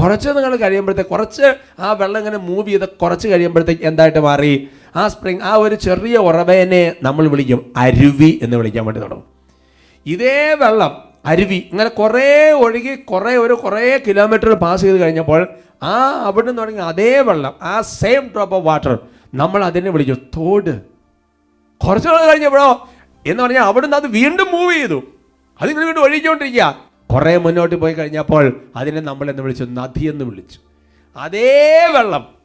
കുറച്ച് 0.02 0.30
നിങ്ങൾ 0.30 0.56
കഴിയുമ്പോഴത്തേക്ക് 0.56 1.10
കുറച്ച് 1.10 1.56
ആ 1.80 1.94
വെള്ളം 1.94 2.20
ഇങ്ങനെ 2.20 2.38
മൂവ് 2.38 2.68
ചെയ്ത് 2.68 2.90
കുറച്ച് 2.90 3.28
കഴിയുമ്പോഴത്തേക്ക് 3.28 3.84
എന്തായിട്ട് 3.84 4.20
മാറി? 4.20 4.68
ആ 4.96 5.08
സ്പ്രിങ് 5.08 5.42
ആ 5.44 5.56
ഒരു 5.56 5.76
ചെറിയ 5.76 6.18
ഉറവേനെ 6.18 6.94
നമ്മൾ 7.04 7.28
വിളിക്കും 7.28 7.74
അരുവി 7.78 8.40
എന്ന് 8.44 8.58
വിളിക്കാൻ 8.58 8.86
വേണ്ടി 8.86 9.02
തുടങ്ങും. 9.02 9.26
ഇതേ 10.06 10.54
വെള്ളം 10.60 11.09
അരുവി. 11.26 11.56
ഇങ്ങനെ 11.56 11.90
കുറേ 11.90 12.52
ഒഴുകി 12.52 12.96
കുറേ 12.96 13.36
ഒരു 13.36 13.54
കുറേ 13.54 13.98
കിലോമീറ്റർ 14.08 14.54
പാസ് 14.54 14.82
ചെയ്ത് 14.82 14.98
കഴിഞ്ഞപ്പോൾ 14.98 15.48
ആ 15.84 16.22
അവിടെ 16.26 16.48
നിന്ന് 16.48 16.62
തുടങ്ങി 16.62 16.82
അതേ 16.82 17.20
വെള്ളം 17.20 17.56
ആ 17.62 17.82
സെയിം 17.82 18.28
ഡ്രോപ്പ് 18.28 18.56
ഓഫ് 18.56 18.66
വാട്ടർ 18.66 19.00
നമ്മൾ 19.34 19.66
അതിനെ 19.66 19.90
വിളിച്ചു 19.90 20.14
തോട് 20.14 20.82
കുറച്ച് 21.88 22.08
നാൾ 22.08 22.28
കഴിഞ്ഞപ്പോഴോ 22.28 22.90
എന്ന് 23.28 23.44
പറഞ്ഞാൽ 23.44 23.62
അവിടുന്ന് 23.62 23.98
അത് 23.98 24.08
വീണ്ടും 24.08 24.48
മൂവ് 24.52 24.74
ചെയ്തു. 24.74 25.04
അതിങ്ങനെ 25.62 25.86
വീണ്ടും 25.86 26.04
ഒഴുകിക്കൊണ്ടിരിക്കുക. 26.04 26.78
കുറേ 27.14 27.38
മുന്നോട്ട് 27.38 27.76
പോയി 27.76 27.94
കഴിഞ്ഞപ്പോൾ 27.94 28.62
അതിനെ 28.76 29.02
നമ്മൾ 29.02 29.30
എന്ന് 29.30 29.44
വിളിച്ചു 29.44 29.64
നദി 29.64 30.06
എന്ന് 30.06 30.26
വിളിച്ചു. 30.26 30.60
അതേ 31.18 31.92
വെള്ളം 31.94 32.39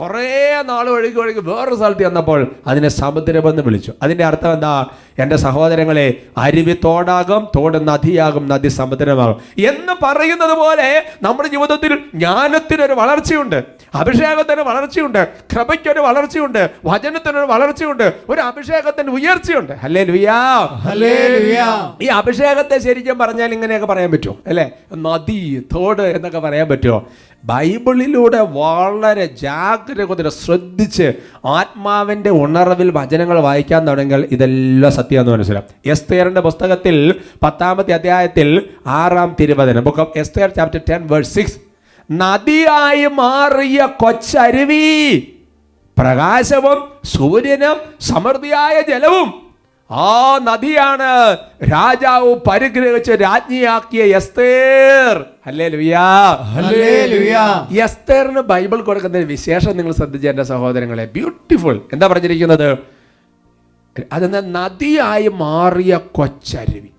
കുറേ 0.00 0.62
നാൾ 0.62 0.88
ഒഴുകി 0.88 1.18
ഒഴുകി 1.20 1.40
വേറൊരു 1.40 1.74
സ്ഥലത്ത് 1.74 2.00
ചെന്നപ്പോൾ 2.00 2.40
അതിനെ 2.66 2.88
സമുദ്രമെന്ന് 2.88 3.62
വിളിച്ചു. 3.62 3.92
അതിന്റെ 4.02 4.24
അർത്ഥം 4.24 4.52
എന്താ? 4.52 4.86
എന്റെ 5.18 5.36
സഹോദരങ്ങളെ 5.36 6.14
അരുവി 6.36 6.76
തോടാകും 6.84 7.48
തോട് 7.56 7.88
നദിയാകും 7.88 8.48
നദി 8.48 8.68
സമുദ്രമാകും. 8.68 9.36
എന്ന് 9.58 9.94
പറയുന്നത് 10.04 10.58
പോലെ 10.58 11.04
നമ്മുടെ 11.22 11.48
ജീവിതത്തിൽ 11.48 11.98
ജ്ഞാനത്തിനൊരു 12.14 12.92
വളർച്ചയുണ്ട് 12.92 13.64
അഭിഷേകത്തിന് 13.94 14.60
വളർച്ചയുണ്ട് 14.60 15.28
കൃപയ്ക്കൊരു 15.54 16.00
വളർച്ചയുണ്ട് 16.00 16.70
വചനത്തിനൊരു 16.84 17.46
വളർച്ചയുണ്ട് 17.46 18.12
ഒരു 18.28 18.40
അഭിഷേകത്തിന് 18.40 19.10
ഉയർച്ചയുണ്ട്. 19.10 19.72
അല്ലേ 19.82 20.04
ലുയാ 20.04 20.38
ഈ 22.02 22.06
അഭിഷേകത്തെ 22.06 22.78
ശരിക്കും 22.78 23.18
പറഞ്ഞാൽ 23.18 23.52
ഇങ്ങനെയൊക്കെ 23.52 23.86
പറയാൻ 23.86 24.10
പറ്റുമോ? 24.10 24.36
അല്ലേ? 24.46 24.70
നദി 24.94 25.66
തോട് 25.74 26.02
എന്നൊക്കെ 26.02 26.38
പറയാൻ 26.38 26.68
പറ്റുമോ? 26.68 27.06
ബൈബിളിലൂടെ 27.44 28.40
വളരെ 28.40 29.26
ജാഗ്രത 29.26 30.28
ശ്രദ്ധിച്ച് 30.28 31.12
ആത്മാവിന്റെ 31.46 32.30
ഉണർവിൽ 32.30 32.90
വചനങ്ങൾ 32.90 33.40
വായിക്കാൻ 33.40 33.88
തുടങ്ങിയാൽ 33.88 34.28
ഇതെല്ലാം 34.32 34.92
സത്യമെന്ന് 34.92 35.32
മനസ്സിലാവും. 35.32 35.90
എസ്തേറിന്റെ 35.90 36.40
പുസ്തകത്തിൽ 36.40 37.14
പത്താമത്തെ 37.42 37.92
അധ്യായത്തിൽ 37.92 38.68
ആറാം 38.86 39.36
തിരുവചനം. 39.40 39.84
Book 39.84 40.00
of 40.00 40.18
Esther 40.18 40.50
chapter 40.50 40.80
ten 40.90 41.08
verse 41.10 41.34
six 41.34 41.58
നദിയായി 42.12 43.06
മാറിയ 43.06 43.88
കൊച്ചരുവി 43.96 45.16
പ്രകാശവും 45.98 46.88
സൂര്യനും 47.04 47.76
സമൃദ്ധിയായ 48.00 48.80
ജലവും 48.80 49.47
ആ 49.90 50.38
നദിയാണ് 50.42 51.36
രാജാവ് 51.72 52.34
പരിഗ്രഹിച്ച് 52.50 53.12
രാജ്ഞിയാക്കിയ 53.12 54.16
എസ്തേർ. 54.16 55.24
അല്ലേ 55.46 55.68
ലുയാ 55.68 56.32
ഹല്ലേലൂയ. 56.54 57.36
എസ്തേറിന് 57.82 58.40
ബൈബിൾ 58.40 58.82
കൊടുക്കുന്ന 58.82 59.18
വിശേഷം 59.18 59.76
നിങ്ങൾ 59.76 59.92
ശ്രദ്ധിച്ച 59.92 60.26
എന്റെ 60.26 60.42
സഹോദരങ്ങളെ. 60.42 61.06
ബ്യൂട്ടിഫുൾ 61.06 61.80
എന്താ 61.92 62.06
പറഞ്ഞിരിക്കുന്നത്? 62.06 62.78
അതെന്ന 64.12 64.40
നദിയായി 64.40 65.28
മാറിയ 65.28 65.96
കൊച്ചരുവി. 65.96 66.90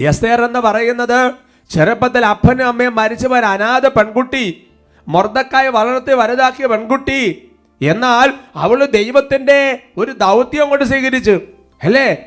എസ്തേർ 0.00 0.44
എന്ന് 0.44 0.58
പറയുന്നത് 0.58 1.32
ചെറുപ്പത്തിൽ 1.70 2.26
അപ്പനും 2.26 2.66
അമ്മയും 2.66 2.94
മരിച്ചവർ 2.94 3.44
അനാഥ 3.44 3.86
പെൺകുട്ടി 3.88 4.66
മൊർദക്കായി 5.08 5.68
വളർത്തി 5.68 6.12
വലുതാക്കിയ 6.12 6.66
പെൺകുട്ടി. 6.66 7.48
എന്നാൽ 7.82 8.34
അവൾ 8.56 8.84
ദൈവത്തിന്റെ 8.84 9.78
ഒരു 9.96 10.10
ദൗത്യം 10.10 10.70
കൊണ്ട് 10.70 10.84
സ്വീകരിച്ചു. 10.84 11.40
അല്ലേ? 11.84 12.26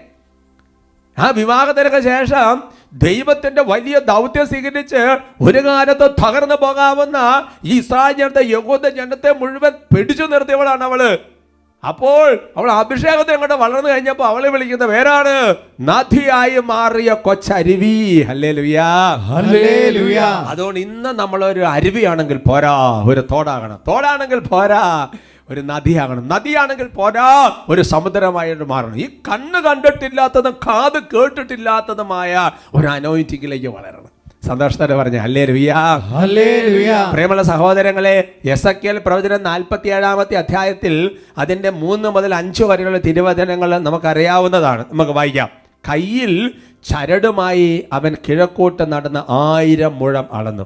ആ 1.19 1.29
വിവാഹത്തിനൊക്കെ 1.29 1.99
ശേഷം 1.99 2.63
ദൈവത്തിന്റെ 2.93 3.61
വലിയ 3.61 3.99
ദൗത്യം 3.99 4.47
സ്വീകരിച്ച് 4.47 5.17
ഒരു 5.41 5.65
കാലത്ത് 5.65 6.11
തകർന്നു 6.25 6.55
പോകാവുന്ന 6.55 7.47
ഈ 7.65 7.81
സാഹചര്യത്തെ 7.81 8.43
യഹൂദ 8.43 8.87
ജനത്തെ 8.87 9.31
മുഴുവൻ 9.31 9.71
പിടിച്ചു 9.95 10.23
നിർത്തിയവളാണ് 10.23 10.83
അവൾ. 10.83 11.19
അപ്പോൾ 11.87 12.39
അവൾ 12.57 12.71
അഭിഷേകത്തെ 12.71 13.31
അങ്ങോട്ട് 13.31 13.55
വളർന്നു 13.55 13.89
കഴിഞ്ഞപ്പോൾ 13.89 14.23
അവളെ 14.23 14.49
വിളിക്കുന്ന 14.49 14.85
പേരാണ്? 14.85 15.55
നദിയായി 15.81 16.59
മാറിയ 16.59 17.13
കൊച്ചരുവി. 17.13 18.21
ഹല്ലേ 18.21 18.51
ലുയാ 18.51 20.27
അതുകൊണ്ട് 20.49 20.79
ഇന്ന് 20.79 21.09
നമ്മളൊരു 21.09 21.59
അരുവിയാണെങ്കിൽ 21.59 22.37
പോരാ. 22.37 23.03
ഒരു 23.05 23.27
തോടാകണം. 23.31 23.79
തോടാണെങ്കിൽ 23.87 24.39
പോരാ. 24.39 25.09
ഒരു 25.49 25.61
നദിയാകണം. 25.61 26.27
നദിയാണെങ്കിൽ 26.27 26.87
പോരാ 26.87 27.51
ഒരു 27.69 27.81
സമുദ്രമായിട്ട് 27.81 28.63
മാറണം. 28.63 28.97
ഈ 28.99 29.07
കണ്ണ് 29.29 29.59
കണ്ടിട്ടില്ലാത്തതും 29.63 30.55
കാത് 30.67 30.99
കേട്ടിട്ടില്ലാത്തതുമായ 31.15 32.51
ഒരു 32.75 32.87
അനോയിറ്റിങ്ങിലേക്ക് 32.87 33.67
വളരണം. 33.67 34.17
സന്തോഷത്തോടെ 34.47 34.95
പറഞ്ഞു 34.95 35.19
അല്ലേ 35.19 35.45
പ്രിയമുള്ള 37.11 37.43
സഹോദരങ്ങളെ 37.43 38.15
എസ് 38.45 38.67
എൽ 38.67 38.97
പ്രവചനം 39.05 39.43
നാൽപ്പത്തി 39.43 39.87
ഏഴാമത്തെ 39.87 40.35
അധ്യായത്തിൽ 40.35 41.11
അതിന്റെ 41.37 41.69
മൂന്ന് 41.69 42.09
മുതൽ 42.09 42.35
അഞ്ച് 42.35 42.63
വരെയുള്ള 42.63 42.97
തിരുവചനങ്ങൾ 42.97 43.79
നമുക്കറിയാവുന്നതാണ്. 43.79 44.85
നമുക്ക് 44.91 45.11
വായിക്കാം. 45.11 45.49
കയ്യിൽ 45.89 46.51
ചരടുമായി 46.89 47.87
അവൻ 47.93 48.15
കിഴക്കോട്ട് 48.29 48.91
നടന്ന് 48.91 49.31
ആയിരം 49.31 49.99
മുഴം 49.99 50.27
അളന്നു. 50.33 50.65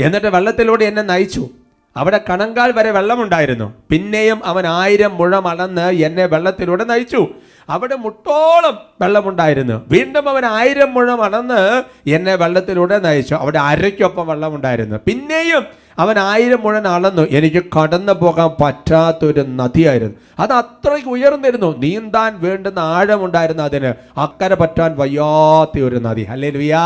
എന്നിട്ട് 0.00 0.26
വെള്ളത്തിലൂടെ 0.26 0.84
എന്നെ 0.84 1.02
നയിച്ചു. 1.02 1.48
അവിടെ 1.96 2.20
കണങ്കാൽ 2.30 2.72
വരെ 2.72 2.90
വെള്ളമുണ്ടായിരുന്നു. 2.90 3.74
പിന്നെയും 3.90 4.40
അവൻ 4.44 4.66
ആയിരം 4.66 5.16
മുഴം 5.16 5.48
അളന്ന് 5.48 5.90
എന്നെ 5.90 6.26
വെള്ളത്തിലൂടെ 6.26 6.84
നയിച്ചു. 6.84 7.28
അവിടെ 7.68 7.94
മുട്ടോളം 7.94 8.78
വെള്ളമുണ്ടായിരുന്നു. 9.00 9.84
വീണ്ടും 9.88 10.28
അവൻ 10.28 10.46
ആയിരം 10.46 10.94
മുഴം 10.94 11.22
അളന്ന് 11.22 11.82
എന്നെ 12.10 12.34
വെള്ളത്തിലൂടെ 12.34 12.98
നയിച്ചു. 12.98 13.34
അവിടെ 13.34 13.58
അരയ്ക്കൊപ്പം 13.58 14.26
വെള്ളമുണ്ടായിരുന്നു. 14.26 14.96
പിന്നെയും 15.06 15.64
അവൻ 15.98 16.18
ആയിരം 16.18 16.60
മുഴൻ 16.60 16.88
അളന്നു. 16.88 17.22
എനിക്ക് 17.30 17.62
കടന്നു 17.76 18.12
പോകാൻ 18.12 18.50
പറ്റാത്തൊരു 18.64 19.40
നദിയായിരുന്നു. 19.40 20.14
അത് 20.38 20.52
അത്രയ്ക്ക് 20.52 21.08
ഉയർന്നിരുന്നു. 21.08 21.78
നീന്താൻ 21.78 22.40
വേണ്ടുന്ന 22.40 22.78
ആഴമുണ്ടായിരുന്നു 22.78 23.62
അതിന്. 23.62 24.20
അക്കരെ 24.20 24.54
പറ്റാൻ 24.54 24.96
വയ്യാത്ത 24.98 25.82
ഒരു 25.82 25.96
നദി. 25.96 26.22
അല്ലേ 26.22 26.50
ലുയാ 26.50 26.80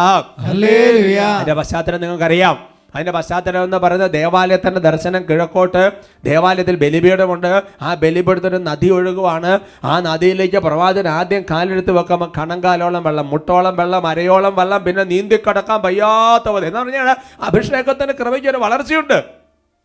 അതിന്റെ 1.35 1.55
പശ്ചാത്തലം 1.55 2.01
നിങ്ങൾക്കറിയാം. 2.01 2.78
അതിന്റെ 2.95 3.13
പശ്ചാത്തലം 3.13 3.65
എന്ന് 3.65 3.77
പറയുന്നത് 3.77 4.11
ദേവാലയത്തിന്റെ 4.11 4.81
ദർശനം 4.81 5.25
കിഴക്കോട്ട് 5.31 5.93
ദേവാലയത്തിൽ 6.25 6.77
ബലിപീഠമുണ്ട്. 6.77 7.63
ആ 7.83 7.95
ബലിപീഠത്തിന് 7.95 8.67
നദി 8.67 8.91
ഒഴുകുവാണ്. 8.91 9.61
ആ 9.85 10.01
നദിയിലേക്ക് 10.01 10.57
പ്രവാചകൻ 10.57 11.09
ആദ്യം 11.09 11.45
കാലെടുത്ത് 11.51 11.91
വെക്കുമ്പോൾ 11.91 12.33
കണങ്കാലോളം 12.39 13.03
വെള്ളം 13.03 13.29
മുട്ടോളം 13.29 13.77
വെള്ളം 13.77 14.07
അരയോളം 14.07 14.57
വെള്ളം 14.57 14.85
പിന്നെ 14.85 15.05
നീന്തി 15.05 15.39
കടക്കാൻ 15.49 15.83
വയ്യാത്ത 15.83 16.49
പോലെ. 16.49 16.67
എന്ന് 16.67 16.81
പറഞ്ഞാൽ 16.81 17.17
അഭിഷേകത്തിന് 17.43 18.13
കൃപയ്ക്ക് 18.13 18.49
ഒരു 18.49 18.57
വളർച്ചയുണ്ട്. 18.57 19.25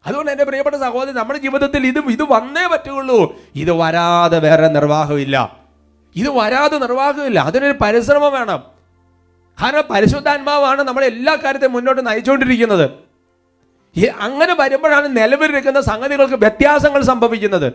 അതുകൊണ്ട് 0.07 0.31
എന്റെ 0.31 0.43
പ്രിയപ്പെട്ട 0.43 0.75
സഹോദരി 0.75 1.11
നമ്മുടെ 1.11 1.39
ജീവിതത്തിൽ 1.39 1.87
ഇത് 1.87 1.99
ഇത് 1.99 2.23
വന്നേ 2.23 2.67
പറ്റുള്ളൂ 2.67 3.35
ഇത് 3.55 3.71
വരാതെ 3.71 4.39
വേറെ 4.39 4.67
നിർവാഹമില്ല. 4.67 5.57
ഇത് 6.15 6.29
വരാതെ 6.29 6.77
നിർവാഹമില്ല. 6.77 7.39
അതിനൊരു 7.39 7.77
പരിശ്രമം 7.81 8.33
വേണം. 8.33 8.72
കാരണം 9.61 9.85
പരിശുദ്ധാത്മാവാണ് 9.89 10.81
നമ്മളെ 10.81 11.07
എല്ലാ 11.07 11.35
കാര്യത്തെയും 11.35 11.73
മുന്നോട്ട് 11.73 12.07
നയിച്ചുകൊണ്ടിരിക്കുന്നത്. 12.07 12.85
അങ്ങനെ 14.19 14.53
വരുമ്പോഴാണ് 14.59 15.17
നിലവിലിരിക്കുന്ന 15.17 15.81
സംഗതികൾക്ക് 15.81 16.33
വ്യത്യാസങ്ങൾ 16.33 17.01
സംഭവിക്കുന്നത്. 17.01 17.73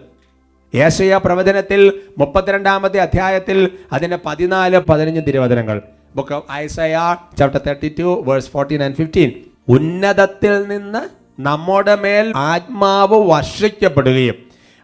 ഏശയ 0.74 1.16
പ്രവചനത്തിൽ 1.24 1.92
മുപ്പത്തിരണ്ടാമത്തെ 2.18 2.98
അധ്യായത്തിൽ 3.00 3.70
അതിന്റെ 3.92 4.18
പതിനാല് 4.26 4.78
പതിനഞ്ച് 4.78 5.20
തിരുവചനങ്ങൾ. 5.28 5.82
Book 6.16 6.34
of 6.34 6.52
Isaiah 6.52 6.96
chapter 7.38 7.60
thirty 7.66 7.94
two 8.00 8.24
verse 8.26 8.50
fourteen 8.50 8.82
and 8.82 8.96
fifteen 8.96 9.30
ഉന്നതത്തിൽ 9.68 10.68
നിന്ന് 10.68 11.02
നമ്മുടെ 11.40 11.94
മേൽ 11.94 12.32
ആത്മാവ് 12.36 13.30
വർഷിക്കപ്പെടുകയും 13.30 14.36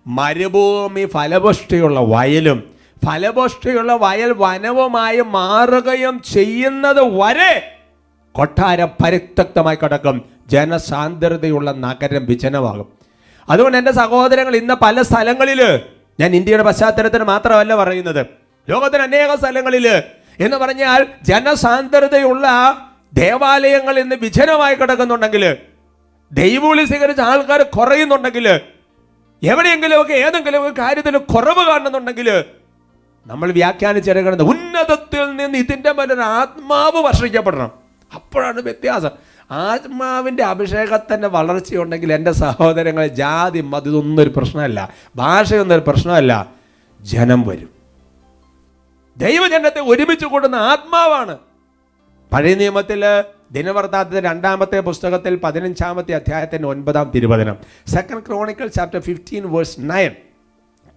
മരുഭൂമി 0.07 1.05
ഫലപുഷ്ടിയുള്ള 1.05 2.01
വയലും 2.01 2.74
ഫലപുഷ്ടിയുള്ള 3.05 3.93
വയൽ 3.93 4.33
വനവുമായി 4.37 5.21
മാറുകയും 5.21 6.23
ചെയ്യുന്നത് 6.35 7.03
വരെ 7.21 7.53
കൊട്ടാരം 8.35 8.91
പരിത്യക്തമായി 9.05 9.79
കിടക്കും. 9.83 10.25
ജനസാന്ദ്രതയുള്ള 10.49 11.73
നഗരം 11.73 12.27
വിജനമാകും. 12.27 12.89
അതുകൊണ്ട് 13.49 13.79
എന്റെ 13.79 13.93
സഹോദരങ്ങൾ 13.93 14.57
ഇന്ന് 14.57 14.75
പല 14.75 15.03
സ്ഥലങ്ങളിൽ 15.03 15.61
ഞാൻ 16.21 16.35
ഇന്ത്യയുടെ 16.35 16.63
പശ്ചാത്തലത്തിന് 16.63 17.25
മാത്രമല്ല 17.25 17.75
പറയുന്നത്. 17.75 18.27
ലോകത്തിന് 18.71 19.03
അനേക 19.03 19.35
സ്ഥലങ്ങളിൽ 19.35 19.87
എന്ന് 20.41 20.57
പറഞ്ഞാൽ 20.57 21.07
ജനസാന്ദ്രതയുള്ള 21.23 22.47
ദേവാലയങ്ങൾ 23.15 23.99
ഇന്ന് 23.99 24.17
വിജനമായി 24.17 24.75
കിടക്കുന്നുണ്ടെങ്കിൽ 24.75 25.45
ദൈവവിളി 26.33 26.85
സ്വീകരിച്ച 26.85 27.21
ആൾക്കാർ 27.21 27.63
കുറയുന്നുണ്ടെങ്കിൽ 27.63 28.47
എവിടെയെങ്കിലുമൊക്കെ 29.43 30.13
ഏതെങ്കിലുമൊക്കെ 30.13 30.83
കാര്യത്തിൽ 30.83 31.17
കുറവ് 31.17 31.67
കാണുന്നുണ്ടെങ്കിൽ 31.67 32.45
നമ്മൾ 33.27 33.53
വ്യാഖ്യാനിച്ചിറങ്ങുന്നത് 33.53 34.43
ഉന്നതത്തിൽ 34.43 35.37
നിന്ന് 35.37 35.59
ഇതിന്റെ 35.59 35.93
മേലൊരു 35.93 36.21
ആത്മാവ് 36.21 36.97
വർഷിക്കപ്പെടണം. 36.97 37.71
അപ്പോഴാണ് 38.15 38.61
വ്യത്യാസം. 38.61 39.11
ആത്മാവിന്റെ 39.51 40.43
അഭിഷേകത്തിന്റെ 40.43 41.29
വളർച്ചയുണ്ടെങ്കിൽ 41.29 42.13
എന്റെ 42.13 42.33
സഹോദരങ്ങളെ 42.33 43.07
ജാതി 43.07 43.61
മതി 43.61 43.89
ഇതൊന്നും 43.89 44.23
ഒരു 44.23 44.33
പ്രശ്നമല്ല. 44.37 44.93
ഭാഷയൊന്നും 45.17 45.75
ഒരു 45.75 45.85
പ്രശ്നമല്ല. 45.87 46.47
ജനം 47.01 47.43
വരും. 47.47 47.69
ദൈവജനത്തെ 49.17 49.81
ഒരുമിച്ച് 49.81 50.27
കൂടുന്ന 50.27 50.55
ആത്മാവാണ്. 50.55 51.39
പഴയ 52.33 52.55
നിയമത്തിൽ 52.55 53.05
ദിനവൃത്താന്തത്തിന്റെ 53.53 54.29
രണ്ടാമത്തെ 54.29 54.81
പുസ്തകത്തിൽ 54.81 55.37
പതിനഞ്ചാമത്തെ 55.37 56.13
അധ്യായത്തിന്റെ 56.13 56.69
ഒൻപതാം 56.69 57.13
തിരുവചനം. 57.15 57.57
Second 57.87 58.23
chronicle 58.27 58.67
chapter 58.67 59.01
fifteen 59.01 59.53
verse 59.53 59.77
nine 59.79 60.11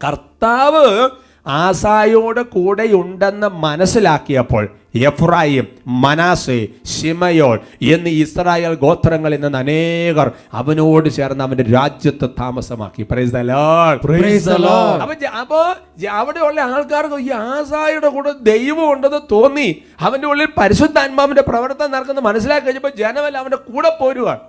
കർത്താവ് 0.07 1.09
ആസായോട് 1.47 2.41
കൂടെയുണ്ടെന്ന് 2.41 3.47
മനസ്സിലാക്കിയപ്പോൾ 3.47 4.69
എഫ്രായിം 4.95 5.67
മനാസെ 5.87 6.67
ഷിമയോൾ 6.85 7.59
എന്നീ 7.81 8.11
ഇസ്രായേൽ 8.11 8.73
ഗോത്രങ്ങളിൽ 8.73 9.39
നിന്ന് 9.39 9.57
അനേകർ 9.57 10.31
അവനോട് 10.53 11.09
ചേർന്ന് 11.09 11.43
അവന്റെ 11.43 11.63
രാജ്യത്ത് 11.63 12.29
താമസമാക്കി. 12.29 13.01
അപ്പോ 13.01 13.15
the 13.15 13.43
Lord. 13.43 14.01
Praise 14.07 14.45
the 14.45 14.57
Lord. 14.57 15.25
അപ്പൊ 15.25 15.73
ജ- 15.97 16.05
അവിടെയുള്ള 16.05 16.61
ആൾക്കാർക്ക് 16.61 17.15
ഈ 17.15 17.31
ആസായുടെ 17.31 18.09
കൂടെ 18.09 18.33
ദൈവം 18.41 18.93
ഉണ്ടെന്ന് 18.93 19.19
തോന്നി. 19.31 19.81
അവന്റെ 19.99 20.27
ഉള്ളിൽ 20.27 20.47
പരിശുദ്ധാത്മാവിന്റെ 20.57 21.41
പ്രവർത്തനം 21.41 21.91
നടക്കുന്ന 21.91 22.21
മനസ്സിലാക്കി 22.21 22.65
കഴിഞ്ഞപ്പോൾ 22.65 22.91
ജനമല്ല 22.97 23.37
അവന്റെ 23.37 23.57
കൂടെ 23.57 23.97
പോരുവാണ് 24.01 24.39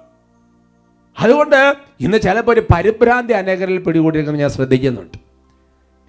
അതുകൊണ്ട് 1.20 1.74
ഇന്ന് 2.00 2.18
ചിലപ്പോൾ 2.18 2.52
ഒരു 2.52 2.62
പരിഭ്രാന്തി 2.74 3.32
അനേകരിൽ 3.32 3.78
പിടികൂടിയിരിക്കുന്നത് 3.78 4.40
ഞാൻ 4.40 4.50
ശ്രദ്ധിക്കുന്നുണ്ട്. 4.50 5.27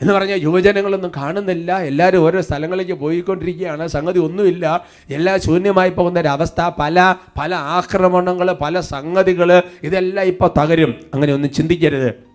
എന്ന് 0.02 0.14
പറഞ്ഞാൽ 0.14 0.40
യുവജനങ്ങളൊന്നും 0.42 1.12
കാണുന്നില്ല. 1.18 1.78
എല്ലാവരും 1.78 2.24
ഓരോ 2.24 2.42
സ്ഥലങ്ങളിലേക്ക് 2.42 2.94
പോയിക്കൊണ്ടിരിക്കുകയാണ്. 2.94 3.88
സംഗതി 3.88 4.20
ഒന്നുമില്ല. 4.20 4.86
എല്ലാം 5.10 5.42
ശൂന്യമായി 5.42 5.90
പോകുന്ന 5.90 6.20
ഒരവസ്ഥ. 6.20 6.70
പല 6.80 7.16
പല 7.42 7.56
ആക്രമണങ്ങൾ 7.56 8.52
പല 8.52 8.80
സംഗതികൾ 8.80 9.62
ഇതെല്ലാം 9.84 10.26
ഇപ്പോൾ 10.26 10.50
തകരും. 10.62 10.96
അങ്ങനെ 11.14 11.34
ഒന്നും 11.34 11.52
ചിന്തിക്കരുത്. 11.52 12.30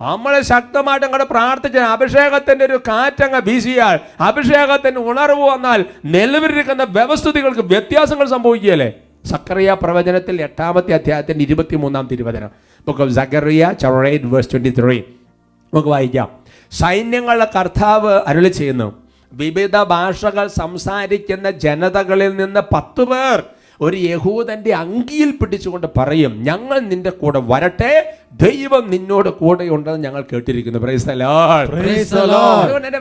നമ്മൾ 0.00 0.40
ശക്തമായിട്ട് 0.40 1.06
അങ്ങോട്ട് 1.06 1.30
പ്രാർത്ഥിച്ച 1.30 1.76
അഭിഷേകത്തിന്റെ 1.76 2.64
ഒരു 2.64 2.80
കാറ്റങ്ങ് 2.88 3.40
വീശിയാൽ 3.40 3.98
അഭിഷേകത്തിന്റെ 4.20 5.00
ഉണർവ് 5.00 5.40
വന്നാൽ 5.40 5.84
നിലവിലിരിക്കുന്ന 6.04 6.82
വ്യവസ്ഥിതികൾക്ക് 6.82 7.60
വ്യത്യാസങ്ങൾ 7.60 8.28
സംഭവിക്കുകയല്ലേ? 8.28 8.92
സക്കറിയ 9.24 9.76
പ്രവചനത്തിൽ 9.82 10.42
എട്ടാമത്തെ 10.42 10.94
അധ്യായത്തിന്റെ 10.94 11.44
ഇരുപത്തി 11.44 11.76
മൂന്നാം 11.76 12.08
തിരുവചനം. 12.12 12.50
Book 12.86 13.00
of 13.00 13.10
Zechariah 13.10 13.74
chapter 13.82 14.24
verse 14.24 14.50
twenty 14.52 14.74
three 14.80 14.98
നമുക്ക് 14.98 15.88
വായിക്കാം. 15.88 16.45
സൈന്യങ്ങളുടെ 16.70 17.50
കർത്താവ് 17.56 18.20
അരുളി 18.26 18.48
ചെയ്യുന്നു. 18.48 18.94
വിവിധ 19.32 19.76
ഭാഷകൾ 19.76 20.46
സംസാരിക്കുന്ന 20.46 21.50
ജനതകളിൽ 21.50 22.36
നിന്ന് 22.36 22.60
പത്തു 22.74 23.02
പേർ 23.02 23.42
ഒരു 23.80 23.96
യഹൂദന്റെ 23.96 24.74
അങ്കിയിൽ 24.74 25.30
പിടിച്ചുകൊണ്ട് 25.30 25.86
പറയും 25.98 26.44
ഞങ്ങൾ 26.44 26.78
നിന്റെ 26.78 27.10
കൂടെ 27.10 27.40
വരട്ടെ 27.44 28.16
ദൈവം 28.32 28.90
നിന്നോട് 28.90 29.28
കൂടെ 29.28 29.64
ഉണ്ടെന്ന് 29.64 30.04
ഞങ്ങൾ 30.04 30.24
കേട്ടിരിക്കുന്നു. 30.32 30.78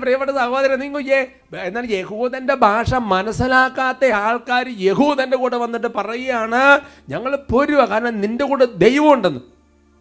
പ്രിയപ്പെട്ട 0.02 0.32
സഹോദരൻ 0.32 0.84
എന്നാൽ 1.64 1.92
യഹൂദന്റെ 1.92 2.56
ഭാഷ 2.56 2.96
മനസ്സിലാക്കാത്ത 2.96 4.12
ആൾക്കാർ 4.12 4.66
യഹൂദന്റെ 4.80 5.38
കൂടെ 5.38 5.58
വന്നിട്ട് 5.58 5.88
പറയുകയാണ് 5.88 6.80
ഞങ്ങൾ 7.10 7.36
പൊരുവ 7.36 7.86
കാരണം 7.86 8.22
നിന്റെ 8.22 8.46
കൂടെ 8.46 8.66
ദൈവം 8.66 9.14
ഉണ്ടെന്ന് 9.14 9.40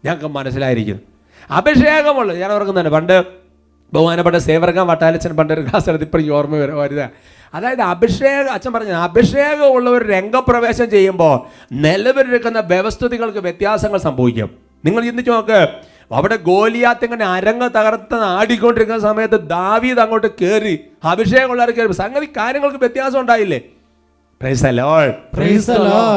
ഞങ്ങൾക്ക് 0.05 0.25
മനസ്സിലായിരിക്കുന്നു. 0.25 1.01
അഭിഷേകമുള്ള. 1.49 2.33
ഞാൻ 2.33 2.51
ഓർക്കുന്നുണ്ട് 2.51 2.89
പണ്ട് 2.89 3.44
ബഹുമാനപ്പെട്ട 3.93 4.37
സേവർഗം 4.37 4.87
വട്ടാലച്ചൻ 4.87 5.35
പണ്ടൊരു 5.35 5.61
ക്ലാസ് 5.67 5.89
എടുത്ത് 5.89 6.05
ഇപ്പോഴും 6.05 6.35
ഓർമ്മ 6.35 6.55
വരും. 6.55 6.79
വരുക 6.79 7.09
അതായത് 7.53 7.81
അഭിഷേകം 7.81 8.51
അച്ഛൻ 8.51 8.73
പറഞ്ഞു 8.73 8.93
അഭിഷേകമുള്ള 8.93 9.89
ഒരു 9.89 10.05
രംഗപ്രവേശം 10.05 10.89
ചെയ്യുമ്പോൾ 10.89 11.35
നിലവിലിരിക്കുന്ന 11.71 12.59
വ്യവസ്ഥിതികൾക്ക് 12.59 13.37
വ്യത്യാസങ്ങൾ 13.37 13.99
സംഭവിക്കും. 13.99 14.49
നിങ്ങൾ 14.85 15.05
ചിന്തിച്ച് 15.05 15.31
നോക്ക്. 15.31 15.67
അവിടെ 16.11 16.35
ഗോലിയാത്ത് 16.35 17.05
ഇങ്ങനെ 17.05 17.25
അരങ്ങ് 17.25 17.69
തകർത്ത് 17.69 18.15
ആടിക്കൊണ്ടിരിക്കുന്ന 18.15 19.01
സമയത്ത് 19.01 19.39
ദാവീദ് 19.49 19.99
അങ്ങോട്ട് 19.99 20.27
കയറി 20.41 20.79
അഭിഷേകമുള്ളവർ 21.03 21.71
കയറി 21.71 21.93
സംഗതി 21.93 22.25
കാര്യങ്ങൾക്ക് 22.25 22.77
വ്യത്യാസം 22.77 23.19
ഉണ്ടായില്ലേ. 23.19 23.61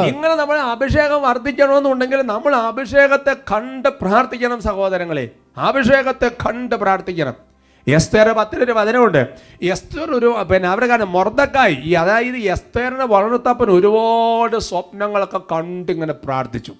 ഇങ്ങനെ 0.07 0.35
നമ്മൾ 0.35 0.57
അഭിഷേകം 0.59 1.21
വർദ്ധിക്കണമെന്നുണ്ടെങ്കിൽ 1.21 2.21
നമ്മൾ 2.21 2.55
അഭിഷേകത്തെ 2.55 3.33
കണ്ട് 3.51 3.89
പ്രാർത്ഥിക്കണം 4.01 4.61
സഹോദരങ്ങളെ. 4.61 5.29
അഭിഷേകത്തെ 5.57 6.27
കണ്ട് 6.27 6.75
പ്രാർത്ഥിക്കണം. 6.75 7.48
എസ്തേർ 7.89 8.27
പത്തിനൊരു 8.29 8.71
വചനമുണ്ട്. 8.71 9.27
എസ്തേർ 9.61 10.11
ഒരു 10.11 10.35
പിന്നെ 10.51 10.69
അവരെ 10.69 10.87
കാരണം 10.87 11.11
മൊർദക്കായി 11.11 11.77
ഈ 11.83 11.93
അതായത് 11.93 12.35
എസ്തേറിനെ 12.35 13.05
വളർത്തപ്പൻ 13.05 13.69
ഒരുപാട് 13.69 14.57
സ്വപ്നങ്ങളൊക്കെ 14.59 15.37
കണ്ടിങ്ങനെ 15.37 16.13
പ്രാർത്ഥിച്ചു. 16.13 16.73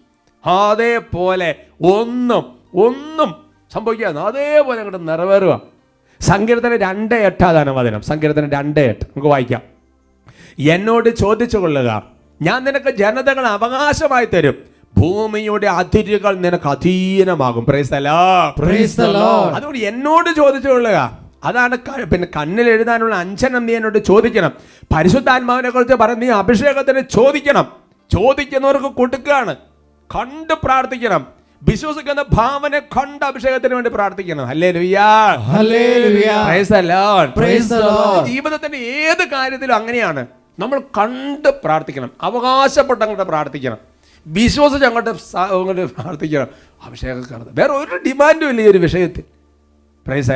അതേപോലെ 0.46 1.56
ഒന്നും 1.82 2.60
ഒന്നും 2.76 3.36
സംഭവിക്കാതെ 3.74 4.22
അതേപോലെ 4.22 4.80
അങ്ങോട്ട് 4.80 5.08
നിറവേറുക. 5.08 5.62
സങ്കീർത്തനം 6.22 6.76
രണ്ട് 6.76 7.16
എട്ടാതാണ് 7.16 7.70
വചനം. 7.70 8.02
സങ്കീർത്തനം 8.02 8.50
രണ്ട് 8.52 8.80
എട്ട്. 8.80 9.06
നമുക്ക് 9.06 9.28
വായിക്കാം. 9.28 9.62
എന്നോട് 10.60 11.10
ചോദിച്ചു 11.10 11.58
കൊള്ളുക 11.58 12.04
ഞാൻ 12.42 12.64
നിനക്ക് 12.64 12.90
ജനതകൾ 12.90 13.46
അവകാശമായി 13.46 14.26
തരും. 14.26 14.56
ഭൂമിയുടെ 14.98 15.68
അതിരുകൾ 15.68 16.36
നിനക്ക് 16.36 16.68
അധീനമാകും. 16.70 17.66
അതുകൊണ്ട് 19.56 19.80
എന്നോട് 19.80 20.30
ചോദിച്ചുകൊള്ളുക. 20.36 21.20
അതാണ് 21.44 21.78
പിന്നെ 22.06 22.28
കണ്ണിൽ 22.38 22.70
എഴുതാനുള്ള 22.70 23.16
അഞ്ചനം 23.16 23.66
നീ 23.66 23.76
എന്നോട് 23.76 24.06
ചോദിക്കണം. 24.06 24.52
പരിശുദ്ധാത്മാവിനെ 24.96 25.70
കുറിച്ച് 25.70 25.94
പറഞ്ഞ് 25.94 26.22
നീ 26.22 26.30
അഭിഷേകത്തിന് 26.30 27.00
ചോദിക്കണം. 27.00 27.72
ചോദിക്കുന്നവർക്ക് 28.14 28.86
കൊടുക്കുകയാണ്. 28.86 29.56
കണ്ട് 30.16 30.54
പ്രാർത്ഥിക്കണം. 30.54 31.28
വിശ്വസിക്കുന്ന 31.64 32.26
ഭാവന 32.34 32.80
കണ്ട് 32.80 33.26
അഭിഷേകത്തിന് 33.26 33.76
വേണ്ടി 33.76 33.90
പ്രാർത്ഥിക്കണം. 33.90 34.46
അല്ലേ. 34.46 34.72
ജീവിതത്തിന്റെ 38.26 38.78
ഏത് 38.78 39.28
കാര്യത്തിലും 39.28 39.76
അങ്ങനെയാണ്. 39.76 40.26
നമ്മൾ 40.60 40.80
കണ്ട് 40.80 41.50
പ്രാർത്ഥിക്കണം. 41.50 42.12
അവകാശപ്പെട്ട് 42.22 43.02
അങ്ങോട്ട് 43.02 43.24
പ്രാർത്ഥിക്കണം. 43.24 43.78
വിശ്വസിച്ച് 44.26 44.86
അങ്ങോട്ട് 44.86 45.10
അങ്ങോട്ട് 45.36 45.86
പ്രാർത്ഥിക്കണം 45.94 46.50
അഭിഷേകം 46.88 47.24
കാണുന്നത് 47.32 47.60
വേറെ 47.60 47.74
ഒരു 47.74 47.96
ഡിമാൻഡും 48.08 48.50
ഇല്ല 48.50 48.62
ഈ 48.62 48.68
ഒരു 48.68 48.78
വിഷയത്തിൽ. 48.78 49.24
Praise 50.10 50.32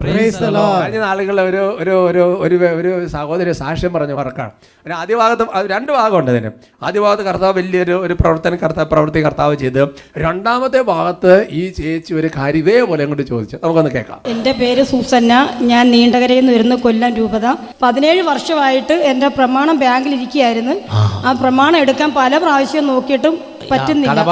praise. 0.00 0.42
കഴിഞ്ഞ 0.82 0.98
നാളുകളിൽ 0.98 1.40
ഒരു 1.40 1.76
ഒരു 1.80 1.90
ഒരു 1.90 2.38
ഒരു 2.40 2.66
ഒരു 2.80 3.06
സഹോദരി 3.06 3.52
സാക്ഷ്യം 3.52 3.92
പറഞ്ഞ 3.92 4.12
വർക്കാണ്. 4.12 4.50
ഒരു 4.86 4.92
ആദ്യ 4.92 5.14
ഭാഗത്ത് 5.14 5.70
രണ്ട് 5.70 5.92
ഭാഗമുണ്ട് 5.92 6.30
അതിന്. 6.30 6.50
ആദ്യ 6.82 7.00
ഭാഗത്ത് 7.00 7.22
കർത്താവ് 7.22 7.54
വലിയൊരു 7.54 8.02
ഒരു 8.02 8.14
പ്രവർത്തന 8.14 8.54
കർത്താവ് 8.54 8.86
പ്രവൃത്തി 8.86 9.24
കർത്താവ് 9.24 9.56
ചെയ്ത്. 9.56 9.88
രണ്ടാമത്തെ 10.18 10.80
ഭാഗത്ത് 10.82 11.46
ഈ 11.50 11.68
ചേച്ചി 11.70 12.14
ഒരു 12.14 12.30
കാര്യം 12.36 12.58
ഇതേപോലെ 12.58 13.02
അങ്ങോട്ട് 13.02 13.26
ചോദിച്ചു. 13.26 13.56
നമുക്കൊന്ന് 13.62 13.90
കേൾക്കാം. 13.90 14.20
എന്റെ 14.26 14.52
പേര് 14.52 14.82
സൂസന്ന. 14.82 15.48
ഞാൻ 15.60 15.90
നീണ്ടകരയിൽ 15.90 16.40
നിന്ന് 16.40 16.52
വരുന്ന 16.52 16.74
കൊല്ലം 16.74 17.14
രൂപത. 17.14 17.56
പതിനേഴ് 17.82 18.22
വർഷമായിട്ട് 18.22 18.92
എന്റെ 18.92 19.28
പ്രമാണം 19.28 19.78
ബാങ്കിൽ 19.78 20.14
ഇരിക്കുകയായിരുന്നു. 20.14 20.72
ആ. 20.90 21.32
പ്രമാണം 21.32 21.76
എടുക്കാൻ 21.76 22.12
പല 22.16 22.38
പ്രാവശ്യം 22.38 22.86
നോക്കിയിട്ടും 22.86 23.38
പറ്റുന്നില്ല. 23.70 24.22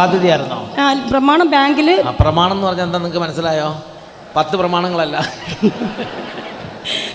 പ്രമാണം 1.10 1.50
ബാങ്കിൽ 1.50 2.04
പ്രമാണം 2.20 2.52
എന്ന് 2.52 2.66
പറഞ്ഞാൽ 2.66 2.84
എന്താ 2.84 2.98
നിങ്ങൾക്ക് 2.98 3.18
മനസ്സിലായോ? 3.18 3.76
പത്ത് 4.36 4.54
പ്രമാണങ്ങളല്ല. 4.60 5.16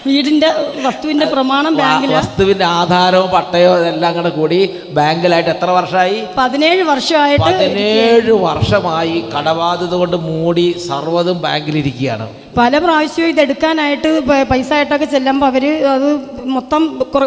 വീടിന്റെ 0.06 0.50
വസ്തുവിന്റെ 0.86 1.26
പ്രമാണം 1.32 1.74
ബാങ്കിൽ 1.80 2.12
വസ്തുവിന്റെ 2.18 2.66
ആധാരവും 2.78 3.30
പട്ടയോ 3.34 3.72
എല്ലാം 3.90 4.12
കൂടെ 4.18 4.32
കൂടി 4.38 4.60
ബാങ്കിലായിട്ട് 4.98 5.52
എത്ര 5.56 5.70
വർഷമായി 5.78 6.18
പതിനേഴ് 6.38 6.84
വർഷമായിട്ട് 6.92 7.44
പതിനേഴ് 7.44 8.34
വർഷമായി 8.46 9.18
കടബാധ്യത 9.34 9.94
കൊണ്ട് 10.02 10.18
മൂടി 10.30 10.66
സർവതും 10.88 11.38
ബാങ്കിലിരിക്കുകയാണ്. 11.46 12.28
പല 12.58 12.74
പ്രാവശ്യവും 12.86 13.30
ഇതെടുക്കാനായിട്ട് 13.34 14.12
പൈസ 14.52 14.70
ആയിട്ടൊക്കെ 14.78 15.08
ചെല്ലുമ്പോൾ 15.16 15.48
അവർ 15.52 15.66
അത് 15.96 16.10
മൊത്തം 16.56 16.84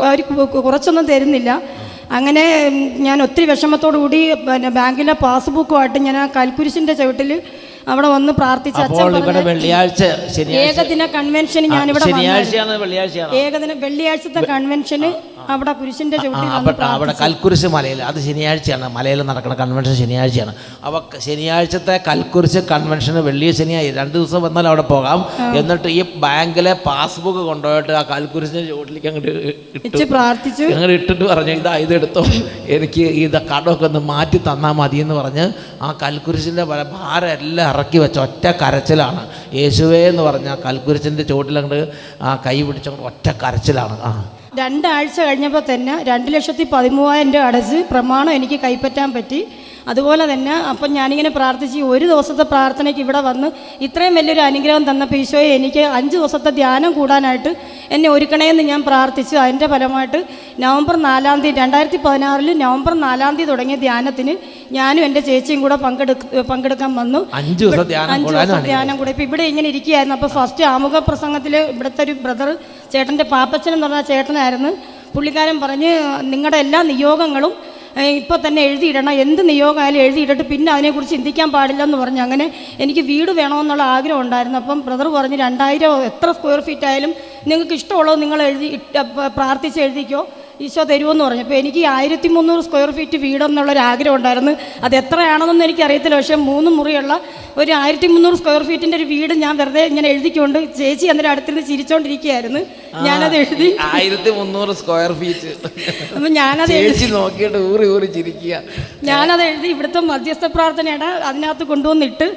അവർ 0.08 0.20
കുറച്ചൊന്നും 0.66 1.06
തരുന്നില്ല. 1.12 1.50
അങ്ങനെ 2.18 2.44
ഞാൻ 3.06 3.18
ഒത്തിരി 3.26 3.46
വിഷമത്തോടു 3.50 3.98
കൂടി 4.04 4.18
പിന്നെ 4.48 4.70
ബാങ്കിലെ 4.78 5.14
പാസ്ബുക്കുമായിട്ട് 5.26 5.98
ഞാൻ 6.08 6.16
ആ 6.22 6.24
കൽക്കുരിശിന്റെ 6.38 6.94
ചുവട്ടിൽ 7.00 7.30
അവിടെ 7.90 8.08
വന്ന് 8.08 8.32
പ്രാർത്ഥിച്ച 8.32 8.80
അപ്പോൾ 8.86 9.02
അച്ഛൻ 9.02 9.16
ഇവിടെ 9.22 9.40
വെള്ളിയാഴ്ച 9.48 10.02
ശനിയാഴ്ച. 10.34 10.78
ഏകദിന 10.80 11.06
കൺവെൻഷൻ 11.16 11.62
ഞാനിവിടെ 11.74 12.04
ഇവിടെ 12.04 12.10
ശനിയാഴ്ചയാണ് 12.10 12.74
വെള്ളിയാഴ്ചയാണ്. 12.82 13.32
ഏകദിന 13.42 13.72
വെള്ളിയാഴ്ചത്തെ 13.84 14.42
കൺവെൻഷന് 14.52 15.10
അവിടെ 15.50 15.72
പുരുഷന്റെ 15.72 16.16
അവിടെ. 16.82 17.14
കൽക്കുരിശ് 17.20 17.66
മലയിൽ 17.66 18.02
അത് 18.02 18.20
ശനിയാഴ്ചയാണ്. 18.20 18.88
മലയിൽ 18.88 19.22
നടക്കുന്ന 19.22 19.56
കൺവെൻഷൻ 19.56 19.94
ശനിയാഴ്ചയാണ്. 19.94 20.54
അപ്പോൾ 20.86 21.18
ശനിയാഴ്ചത്തെ 21.18 22.00
കൽക്കുരിശ് 22.08 22.58
കൺവെൻഷന് 22.58 23.18
വെള്ളി 23.18 23.50
ശനിയാഴ്ച 23.50 23.96
രണ്ട് 23.98 24.14
ദിവസം 24.14 24.42
വന്നാൽ 24.42 24.66
അവിടെ 24.66 24.82
പോകാം. 24.82 25.26
എന്നിട്ട് 25.56 25.88
ഈ 25.88 26.04
ബാങ്കിലെ 26.16 26.72
പാസ്ബുക്ക് 26.72 27.38
കൊണ്ടുപോയിട്ട് 27.38 27.92
ആ 27.92 28.02
കൽക്കുരിശിന്റെ 28.02 28.66
ചുവട്ടിലേക്ക് 28.66 29.06
അങ്ങോട്ട് 29.06 30.04
പ്രാർത്ഥിച്ചു. 30.04 30.62
ഞങ്ങൾ 30.62 30.90
ഇട്ടിട്ട് 30.90 31.24
പറഞ്ഞു 31.24 31.52
ഇതാ 31.52 31.76
ഇതെടുത്തോ 31.76 32.24
എനിക്ക് 32.66 33.00
ഇത് 33.00 33.46
കടമൊക്കെ 33.46 33.84
ഒന്ന് 33.84 33.98
മാറ്റി 33.98 34.36
തന്നാൽ 34.36 34.72
മതി 34.72 34.96
എന്ന് 34.96 35.14
പറഞ്ഞ് 35.14 35.52
ആ 35.82 35.98
കൽക്കുരിശിന്റെ 36.02 36.64
ഭാരം 36.64 37.28
എല്ലാം 37.28 37.68
ഇറക്കി 37.68 37.98
വെച്ച 37.98 38.18
ഒറ്റ 38.18 38.46
കരച്ചിലാണ്. 38.46 39.28
യേശുവേ 39.54 40.08
എന്ന് 40.08 40.22
പറഞ്ഞ 40.22 40.48
ആ 40.48 40.56
കൽക്കുരിശിന്റെ 40.66 41.22
ചുവട്ടിലങ്ങോട്ട് 41.22 41.88
ആ 42.22 42.42
കൈ 42.46 42.62
പിടിച്ചങ്ങോട്ട് 42.62 43.06
ഒറ്റ 43.06 43.36
കരച്ചിലാണ്. 43.42 44.00
ആ. 44.02 44.24
രണ്ടാഴ്ച 44.60 45.18
കഴിഞ്ഞപ്പോൾ 45.20 45.62
തന്നെ 45.68 45.94
രണ്ട് 46.08 46.28
ലക്ഷത്തി 46.34 46.64
പതിമൂവായിരം 46.72 47.30
രൂപ 47.34 47.44
അടച്ച് 47.44 47.78
പ്രമാണം 47.90 48.32
എനിക്ക് 48.38 48.60
കൈപ്പറ്റാൻ 48.60 49.12
പറ്റി. 49.12 49.38
അതുപോലെ 49.90 50.24
തന്നെ 50.32 50.54
അപ്പം 50.70 50.90
ഞാനിങ്ങനെ 50.96 51.30
പ്രാർത്ഥിച്ച് 51.36 51.78
ഒരു 51.92 52.04
ദിവസത്തെ 52.10 52.44
പ്രാർത്ഥനയ്ക്ക് 52.52 53.00
ഇവിടെ 53.04 53.20
വന്ന് 53.28 53.48
ഇത്രയും 53.86 54.14
വലിയൊരു 54.18 54.42
അനുഗ്രഹം 54.48 54.82
തന്നപ്പോൾ 54.88 55.18
ഈശോയെ 55.22 55.48
എനിക്ക് 55.58 55.82
അഞ്ച് 55.98 56.14
ദിവസത്തെ 56.16 56.50
ധ്യാനം 56.58 56.90
കൂടാനായിട്ട് 56.98 57.50
എന്നെ 57.94 58.08
ഒരുക്കണേന്ന് 58.14 58.62
ഞാൻ 58.70 58.80
പ്രാർത്ഥിച്ചു. 58.88 59.34
അതിന്റെ 59.44 59.66
ഫലമായിട്ട് 59.72 60.20
നവംബർ 60.64 60.96
നാലാം 61.08 61.40
തീയതി 61.44 61.60
രണ്ടായിരത്തി 61.62 61.98
പതിനാറിൽ 62.06 62.50
നവംബർ 62.64 62.94
നാലാം 63.06 63.32
തീയതി 63.38 63.50
തുടങ്ങിയ 63.52 63.78
ധ്യാനത്തിന് 63.86 64.34
ഞാനും 64.78 65.02
എന്റെ 65.08 65.20
ചേച്ചിയും 65.28 65.60
കൂടെ 65.64 65.76
പങ്കെടുക്ക 65.86 66.42
പങ്കെടുക്കാൻ 66.52 66.92
വന്നു. 67.00 67.20
അഞ്ച് 67.40 67.58
ദിവസം 67.64 67.86
ധ്യാനം 67.92 68.12
അഞ്ച് 68.14 68.32
ദിവസം 68.34 68.62
ധ്യാനം 68.70 68.94
കൂടെ. 69.00 69.10
ഇപ്പം 69.14 69.26
ഇവിടെ 69.28 69.46
ഇങ്ങനെ 69.52 69.68
ഇരിക്കുകയായിരുന്നു. 69.72 70.16
അപ്പോൾ 70.18 70.32
ഫസ്റ്റ് 70.38 70.64
ആമുഖ 70.74 70.96
പ്രസംഗത്തിൽ 71.10 71.56
ഇവിടുത്തെ 71.74 72.02
ഒരു 72.06 72.14
ബ്രദർ 72.24 72.50
ചേട്ടന്റെ 72.94 73.26
പാപ്പച്ചൻ 73.34 73.72
എന്ന് 73.76 73.86
പറഞ്ഞ 73.88 74.02
ചേട്ടനായിരുന്നു. 74.12 74.72
പുള്ളിക്കാരൻ 75.14 75.56
പറഞ്ഞ് 75.62 75.90
നിങ്ങളുടെ 76.32 76.58
എല്ലാ 76.64 76.78
നിയോഗങ്ങളും 76.90 77.52
ഇപ്പോൾ 78.20 78.38
തന്നെ 78.46 78.60
എഴുതിയിടണം. 78.68 79.14
എന്ത് 79.24 79.42
നിയോഗമായാലും 79.48 80.00
എഴുതിയിട്ടിട്ട് 80.04 80.44
പിന്നെ 80.52 80.70
അതിനെക്കുറിച്ച് 80.72 81.14
ചിന്തിക്കാൻ 81.16 81.48
പാടില്ലെന്ന് 81.56 81.98
പറഞ്ഞു. 82.02 82.22
അങ്ങനെ 82.26 82.46
എനിക്ക് 82.84 83.02
വീട് 83.10 83.32
വേണമെന്നുള്ള 83.40 83.82
ആഗ്രഹം 83.96 84.20
ഉണ്ടായിരുന്നു. 84.24 84.58
അപ്പം 84.62 84.80
ബ്രദർ 84.86 85.08
പറഞ്ഞ് 85.16 85.38
രണ്ടായിരം 85.46 86.04
എത്ര 86.10 86.30
സ്ക്വയർ 86.38 86.62
ഫീറ്റ് 86.68 86.88
ആയാലും 86.90 87.14
നിങ്ങൾക്ക് 87.50 87.76
ഇഷ്ടമുള്ളത് 87.80 88.20
നിങ്ങൾ 88.22 88.42
എഴുതി 88.48 88.70
പ്രാർത്ഥിച്ച് 89.38 89.80
എഴുതിക്കോ. 89.86 90.22
ഈശോ 90.66 90.82
തരുമെന്ന് 90.90 91.24
പറഞ്ഞു. 91.26 91.44
അപ്പോൾ 91.46 91.58
എനിക്ക് 91.60 91.82
ആയിരത്തി 91.96 92.28
മുന്നൂറ് 92.36 92.62
സ്ക്വയർ 92.66 92.90
ഫീറ്റ് 92.96 93.18
വീടെന്നുള്ളൊരു 93.24 93.82
ആഗ്രഹം 93.90 94.16
ഉണ്ടായിരുന്നു. 94.18 94.52
അത് 94.86 94.94
എത്രയാണെന്നൊന്നും 95.00 95.66
എനിക്കറിയത്തില്ല. 95.68 96.16
പക്ഷേ 96.20 96.38
മൂന്ന് 96.50 96.70
മുറിയുള്ള 96.78 97.12
ഒരു 97.60 97.72
ആയിരത്തി 97.80 98.08
മുന്നൂറ് 98.14 98.36
സ്ക്വയർ 98.40 98.62
ഫീറ്റിന്റെ 98.68 98.96
ഒരു 99.00 99.06
വീട് 99.12 99.34
ഞാൻ 99.44 99.54
വെറുതെ 99.60 99.82
ഇങ്ങനെ 99.90 100.08
എഴുതിക്കൊണ്ട് 100.14 100.58
ചേച്ചി 100.80 101.06
അന്നേരം 101.12 101.30
അടുത്തിരുന്ന് 101.32 101.64
ചിരിച്ചോണ്ടിരിക്കുകയായിരുന്നു. 101.70 102.62
ഞാനത് 103.08 103.36
എഴുതി 103.42 103.68
ആയിരത്തി 103.92 104.30
മുന്നൂറ് 104.38 104.72
സ്ക്വയർ 104.80 105.12
ഫീറ്റ് 105.20 105.52
അപ്പം 106.16 106.30
ഞാനത് 106.40 106.72
എഴുതി 106.80 107.08
നോക്കിയിട്ട് 107.18 107.60
ഊറി 107.70 107.86
ഊറി 107.94 108.08
ചിരിക്കുക. 108.16 108.54
ഞാനത് 109.10 109.44
എഴുതി 109.50 109.68
ഇവിടുത്തെ 109.74 110.02
മധ്യസ്ഥ 110.12 110.44
പ്രാർത്ഥനയുടെ 110.56 111.10
അതിനകത്ത് 111.30 111.66
കൊണ്ടുവന്നിട്ട് 111.72 112.28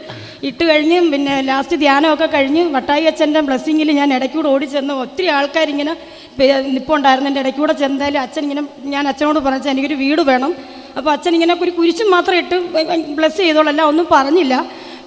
ഇട്ട് 0.49 0.63
കഴിഞ്ഞ് 0.69 0.97
പിന്നെ 1.11 1.35
ലാസ്റ്റ് 1.49 1.75
ധ്യാനമൊക്കെ 1.83 2.27
കഴിഞ്ഞ് 2.33 2.63
വട്ടായി 2.73 3.05
അച്ഛന്റെ 3.11 3.41
ബ്ലെസ്സിങ്ങിൽ 3.47 3.89
ഞാൻ 3.99 4.09
ഇടയ്ക്കൂടെ 4.17 4.49
ഓടി 4.53 4.67
ചെന്ന് 4.73 4.93
ഒത്തിരി 5.03 5.27
ആൾക്കാരിങ്ങനെ 5.37 5.93
നിപ്പുണ്ടായിരുന്നു. 6.75 7.29
എന്റെ 7.29 7.41
ഇടയ്ക്കൂടെ 7.43 7.73
ചെന്നാലും 8.15 8.27
അച്ഛൻ 8.27 8.43
ഇങ്ങനെ 8.47 8.63
ഞാൻ 8.93 9.03
അച്ഛനോട് 9.11 9.39
പറഞ്ഞു 9.45 9.69
എനിക്കൊരു 9.75 9.97
വീട് 10.05 10.21
വേണം. 10.31 10.51
അപ്പോൾ 10.97 11.11
അച്ഛൻ 11.15 11.33
ഇങ്ങനെ 11.37 11.53
ഒരു 11.65 11.71
കുരിശും 11.77 12.07
മാത്രം 12.15 12.35
ഇട്ട് 12.41 12.57
ബ്ലെസ് 13.17 13.39
ചെയ്തോളല്ല 13.43 13.81
ഒന്നും 13.91 14.05
പറഞ്ഞില്ല. 14.15 14.55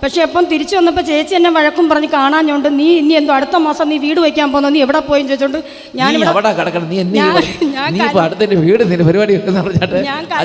പക്ഷേ 0.02 0.20
അപ്പം 0.24 0.44
തിരിച്ചു 0.50 0.74
വന്നപ്പോൾ 0.76 1.04
ചേച്ചി 1.06 1.34
എന്നെ 1.36 1.50
വഴക്കും 1.54 1.86
പറഞ്ഞ് 1.90 2.08
കാണാഞ്ഞോണ്ട് 2.12 2.68
നീ 2.76 2.86
ഇനി 2.98 3.14
എന്തോ 3.20 3.32
അടുത്ത 3.36 3.56
മാസം 3.64 3.86
നീ 3.90 3.96
വീട് 4.04 4.20
വയ്ക്കാൻ 4.24 4.48
പോകുന്ന 4.52 4.68
നീ 4.74 4.80
എവിടെ 4.84 5.00
പോയി 5.08 5.22
ചോദിച്ചോണ്ട് 5.24 5.58
ഞാൻ 5.98 6.10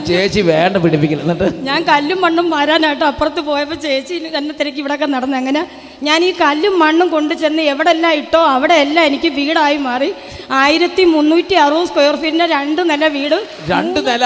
ചേച്ചി 0.09 0.41
വേണ്ട 0.49 0.75
പിടിപ്പിക്കണം 0.83 1.23
എന്നിട്ട്? 1.25 1.47
ഞാൻ 1.67 1.79
കല്ലും 1.91 2.19
മണ്ണും 2.23 2.49
വരാനായിട്ട് 2.55 3.05
അപ്പുറത്ത് 3.11 3.43
പോയപ്പോൾ 3.49 3.79
ചേച്ചി 3.85 4.17
എന്നെ 4.33 4.55
തിരക്കി 4.59 4.81
ഇവിടെയൊക്കെ 4.83 5.09
നടന്നു 5.13 5.37
അങ്ങനെ 5.41 5.63
ഞാൻ 6.03 6.19
ഈ 6.23 6.33
കല്ലും 6.41 6.75
മണ്ണും 6.79 7.09
കൊണ്ട് 7.11 7.33
ചെന്ന് 7.41 7.63
എവിടെല്ലാം 7.73 8.13
ഇട്ടോ 8.21 8.43
അവിടെ 8.53 8.75
എല്ലാം 8.83 9.05
എനിക്ക് 9.09 9.29
വീടായി 9.37 9.77
മാറി. 9.85 10.09
ആയിരത്തി 10.57 11.03
മുന്നൂറ്റി 11.13 11.55
അറുപത് 11.61 11.87
സ്ക്വയർ 11.89 12.15
ഫീറ്റിന്റെ 12.21 12.47
രണ്ട് 12.51 12.83
നില 12.89 13.07
വീട്. 13.15 13.37
രണ്ട് 13.69 13.99
നില? 14.09 14.25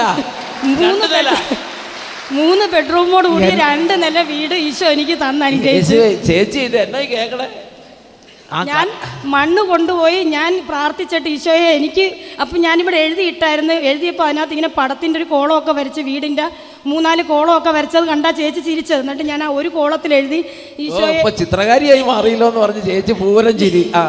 മൂന്ന് 0.76 1.08
നില. 1.12 1.28
മൂന്ന് 2.34 2.64
ബെഡ്റൂമോട് 2.72 3.26
കൂടി 3.28 3.48
രണ്ട് 3.60 3.94
നില 4.02 4.18
വീട് 4.30 4.54
ഈശോ 4.62 4.86
എനിക്ക് 4.94 5.16
ചേച്ചി 6.28 6.60
ഇത് 6.68 6.76
എന്നാ 6.82 7.00
ഈ 7.00 7.08
കേക്കണേ 7.12 7.48
ഞാൻ 8.68 8.86
മണ്ണ് 9.32 9.62
കൊണ്ടുപോയി 9.70 10.20
ഞാൻ 10.34 10.52
പ്രാർത്ഥിച്ചിട്ട് 10.68 11.28
ഈശോയെ 11.32 11.70
എനിക്ക് 11.78 12.04
അപ്പം 12.42 12.58
ഞാനിവിടെ 12.62 12.98
എഴുതിയിട്ടായിരുന്നു. 13.04 13.74
എഴുതിയപ്പോൾ 13.90 14.24
അതിനകത്ത് 14.26 14.54
ഇങ്ങനെ 14.56 14.70
പടത്തിന്റെ 14.78 15.18
ഒരു 15.20 15.26
കോളമൊക്കെ 15.32 15.72
വരച്ച് 15.78 16.02
വീടിന്റെ 16.06 16.46
മൂന്നാൽ 16.86 17.20
ഒക്കെ 17.56 17.72
വരച്ചത് 17.76 18.06
കണ്ടാ 18.12 18.30
ചേച്ചി 18.38 18.60
ചിരിച്ചത്. 18.68 19.00
എന്നിട്ട് 19.04 19.26
ഞാൻ 19.30 19.42
ആ 19.44 19.50
ഒരു 19.58 19.70
കോളത്തിൽ 19.76 20.12
എഴുതി 20.18 20.40
ഈശോ 20.84 21.02
ഈശോയെ 21.02 21.34
ചിത്രകാരിയായി 21.40 22.04
മാറിയില്ലോ 22.10 22.48
എന്ന് 22.50 22.62
പറഞ്ഞ് 22.64 22.84
ചേച്ചി 22.88 23.14
പൂരം 23.20 23.54
ചിരി. 23.62 23.84
ആ. 23.94 24.04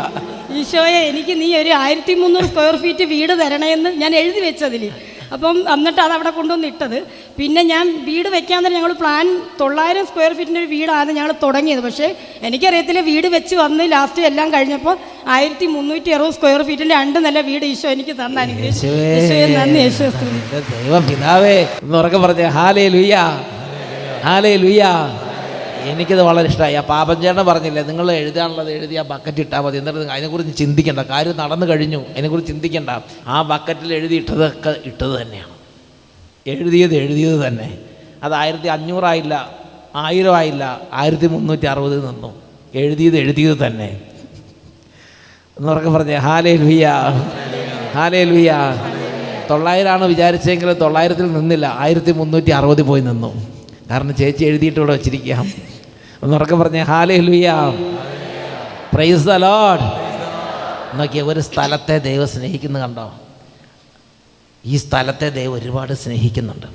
ഈശോയെ 0.60 1.02
എനിക്ക് 1.10 1.36
നീ 1.42 1.50
ഒരു 1.58 1.74
ആയിരത്തി 1.82 2.14
മുന്നൂറ് 2.22 2.48
സ്ക്വയർ 2.50 2.78
ഫീറ്റ് 2.84 3.08
വീട് 3.12 3.34
തരണേന്ന് 3.42 3.92
ഞാൻ 4.02 4.12
എഴുതി 4.22 4.42
വെച്ചതിൽ 4.48 4.86
അപ്പം 5.34 5.58
എന്നിട്ട് 5.74 6.02
അത് 6.06 6.14
അവിടെ 6.18 6.32
കൊണ്ടുവന്ന് 6.38 6.68
ഇട്ടത്. 6.74 6.98
പിന്നെ 7.40 7.62
ഞാൻ 7.72 7.86
വീട് 8.08 8.30
വെക്കാൻ 8.36 8.60
തന്നെ 8.66 8.78
ഞങ്ങൾ 8.80 8.94
പ്ലാൻ 9.02 9.26
തൊള്ളായിരം 9.62 10.06
സ്ക്വയർ 10.10 10.32
ഫീറ്റിന്റെ 10.38 10.62
ഒരു 10.64 10.70
വീടാണ് 10.76 11.10
ഞങ്ങൾ 11.18 11.32
തുടങ്ങിയത്. 11.46 11.82
പക്ഷേ 11.88 12.08
എനിക്കറിയത്തില്ല 12.48 13.02
വീട് 13.12 13.28
വെച്ച് 13.36 13.56
വന്ന് 13.64 13.86
ലാസ്റ്റ് 13.96 14.28
എല്ലാം 14.30 14.50
കഴിഞ്ഞപ്പോൾ 14.56 14.96
ആയിരത്തി 15.36 15.68
മുന്നൂറ്റി 15.76 16.10
അറുപത് 16.18 16.36
സ്ക്വയർ 16.38 16.64
ഫീറ്റിന്റെ 16.70 16.96
രണ്ട് 17.02 17.20
നല്ല 17.28 17.42
വീട് 17.50 17.66
ഈശോ 17.72 17.90
എനിക്ക് 17.96 18.16
തന്ന 18.22 18.46
നന്ദി 19.58 19.80
യേശു 19.86 20.10
ദൈവം 20.74 21.06
പിതാവേ 21.10 21.58
എന്ന് 21.84 22.20
പറഞ്ഞേ 22.26 22.50
ഹാലേ 22.60 22.86
ലുയ്യ 22.96 23.18
ഹാലേ 24.28 24.54
ലുയ്യ 24.64 24.86
എനിക്കിത് 25.84 26.22
വളരെ 26.22 26.48
ഇഷ്ടമായി 26.48 26.76
ആ 26.76 26.82
പാപഞ്ചേട്ടൻ 26.82 27.46
പറഞ്ഞില്ലേ 27.46 27.84
നിങ്ങൾ 27.84 28.12
എഴുതാനുള്ളത് 28.12 28.72
എഴുതി 28.72 28.96
ആ 28.96 29.02
ബക്കറ്റ് 29.02 29.40
ഇട്ടാൽ 29.40 29.60
മതി. 29.60 29.78
എന്നിട്ട് 29.78 30.00
അതിനെക്കുറിച്ച് 30.00 30.58
ചിന്തിക്കേണ്ട. 30.58 31.00
കാര്യം 31.00 31.38
നടന്നു 31.38 31.66
കഴിഞ്ഞു. 31.66 31.98
അതിനെക്കുറിച്ച് 31.98 32.52
ചിന്തിക്കേണ്ട. 32.52 32.90
ആ 33.28 33.42
ബക്കറ്റിൽ 33.42 33.94
എഴുതി 33.94 34.16
ഇട്ടതൊക്കെ 34.16 34.76
ഇട്ടത് 34.86 35.22
തന്നെയാണ്. 35.22 35.56
എഴുതിയത് 36.48 36.96
എഴുതിയത് 36.96 37.48
തന്നെ. 37.48 37.78
അത് 38.24 38.34
ആയിരത്തി 38.34 38.68
അഞ്ഞൂറായില്ല 38.68 39.50
ആയിരം 39.96 40.36
ആയില്ല 40.36 40.82
ആയിരത്തി 40.94 41.28
മുന്നൂറ്റി 41.28 41.66
അറുപത് 41.66 42.08
നിന്നു 42.08 42.42
എഴുതിയത് 42.76 43.18
എഴുതിയത് 43.18 43.58
തന്നെ. 43.68 44.02
എന്നുറക്കെ 45.60 45.90
പറഞ്ഞേ 45.90 46.16
ഹാലേ 46.16 46.56
ലുയ്യ 46.56 46.88
ഹാലേ 47.94 48.24
ലുയ്യ 48.24 48.54
തൊള്ളായിരമാണ് 49.50 50.06
വിചാരിച്ചെങ്കിൽ 50.06 50.74
തൊള്ളായിരത്തിൽ 50.74 51.34
നിന്നില്ല. 51.34 51.76
ആയിരത്തി 51.78 52.12
മുന്നൂറ്റി 52.12 52.50
അറുപതിൽ 52.50 52.84
പോയി 52.84 53.02
നിന്നു. 53.02 53.59
കാരണം 53.90 54.14
ചേച്ചി 54.20 54.44
എഴുതിയിട്ടുള്ള 54.50 54.92
വെച്ചിരിക്കാം 54.96 55.46
എന്നുറക്കെ 56.24 56.56
പറഞ്ഞേ 56.62 56.82
ഹാലേ 56.92 57.18
ലുയ്യ 57.28 57.50
പ്രൈസ് 58.94 59.26
ദ 59.30 59.36
ലോഡ് 59.46 59.86
നോക്കിയ 61.00 61.22
ഒരു 61.32 61.42
സ്ഥലത്തെ 61.48 61.96
ദൈവം 62.08 62.28
സ്നേഹിക്കുന്ന 62.34 62.78
കണ്ടോ? 62.84 63.06
ഈ 64.66 64.78
സ്ഥലത്തെ 64.84 65.28
ദൈവം 65.38 65.54
ഒരുപാട് 65.60 65.94
സ്നേഹിക്കുന്നുണ്ട്. 66.04 66.68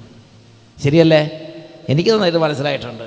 ശരിയല്ലേ? 0.83 1.23
എനിക്ക് 1.93 2.11
നന്നായിട്ട് 2.11 2.41
മനസ്സിലായിട്ടുണ്ട്. 2.45 3.07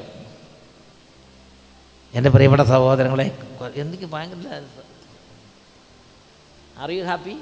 എന്റെ 2.14 2.30
പ്രിയപ്പെട്ട 2.36 2.64
സഹോദരങ്ങളെ 2.74 3.28
എനിക്ക് 3.84 4.08
ഭയങ്കര 4.14 4.62
are 6.84 6.92
you 6.98 7.04
happy 7.10 7.36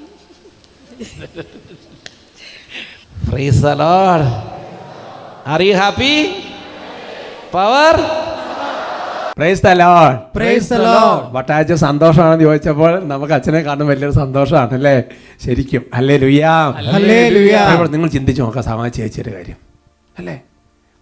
praise 3.28 3.66
are 5.52 5.62
you 5.68 5.74
happy 5.82 6.12
power. 7.56 7.94
Praise. 10.32 10.76
വട്ടാഴ്ച 11.36 11.72
സന്തോഷമാണെന്ന് 11.72 12.44
ചോദിച്ചപ്പോൾ 12.44 13.04
നമുക്ക് 13.04 13.32
അച്ഛനെ 13.32 13.60
കാണുന്ന 13.60 13.90
വലിയൊരു 13.90 14.14
സന്തോഷമാണ് 14.14 14.74
അല്ലേ 14.74 14.94
ശരിക്കും 15.44 15.82
അല്ലേ 15.94 16.16
ലുയാ. 16.16 16.52
നിങ്ങൾ 17.94 18.08
ചിന്തിച്ചു 18.08 18.42
നോക്കാം 18.42 18.64
സമാജ 18.64 18.92
ചേച്ചിയുടെ 18.92 19.32
കാര്യം. 19.36 19.58
അല്ലേ? 20.18 20.36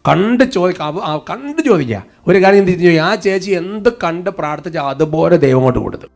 കണ്ട് 0.08 0.44
ചോദിക്കാം 0.44 0.96
കണ്ട് 1.30 1.62
ചോദിക്കുക. 1.62 1.98
ഒരു 2.28 2.38
കാര്യം 2.44 2.62
ചിന്തിച്ചു 2.66 2.86
ചോദിക്കുക 2.86 3.04
ആ 3.10 3.14
ചേച്ചി 3.14 3.50
എന്ത് 3.50 3.88
കണ്ട് 4.04 4.30
പ്രാർത്ഥിച്ച 4.30 4.76
അതുപോലെ 4.92 5.36
ദൈവം 5.36 5.62
കൊണ്ട് 5.62 5.78
കൊടുത്തു. 5.78 6.06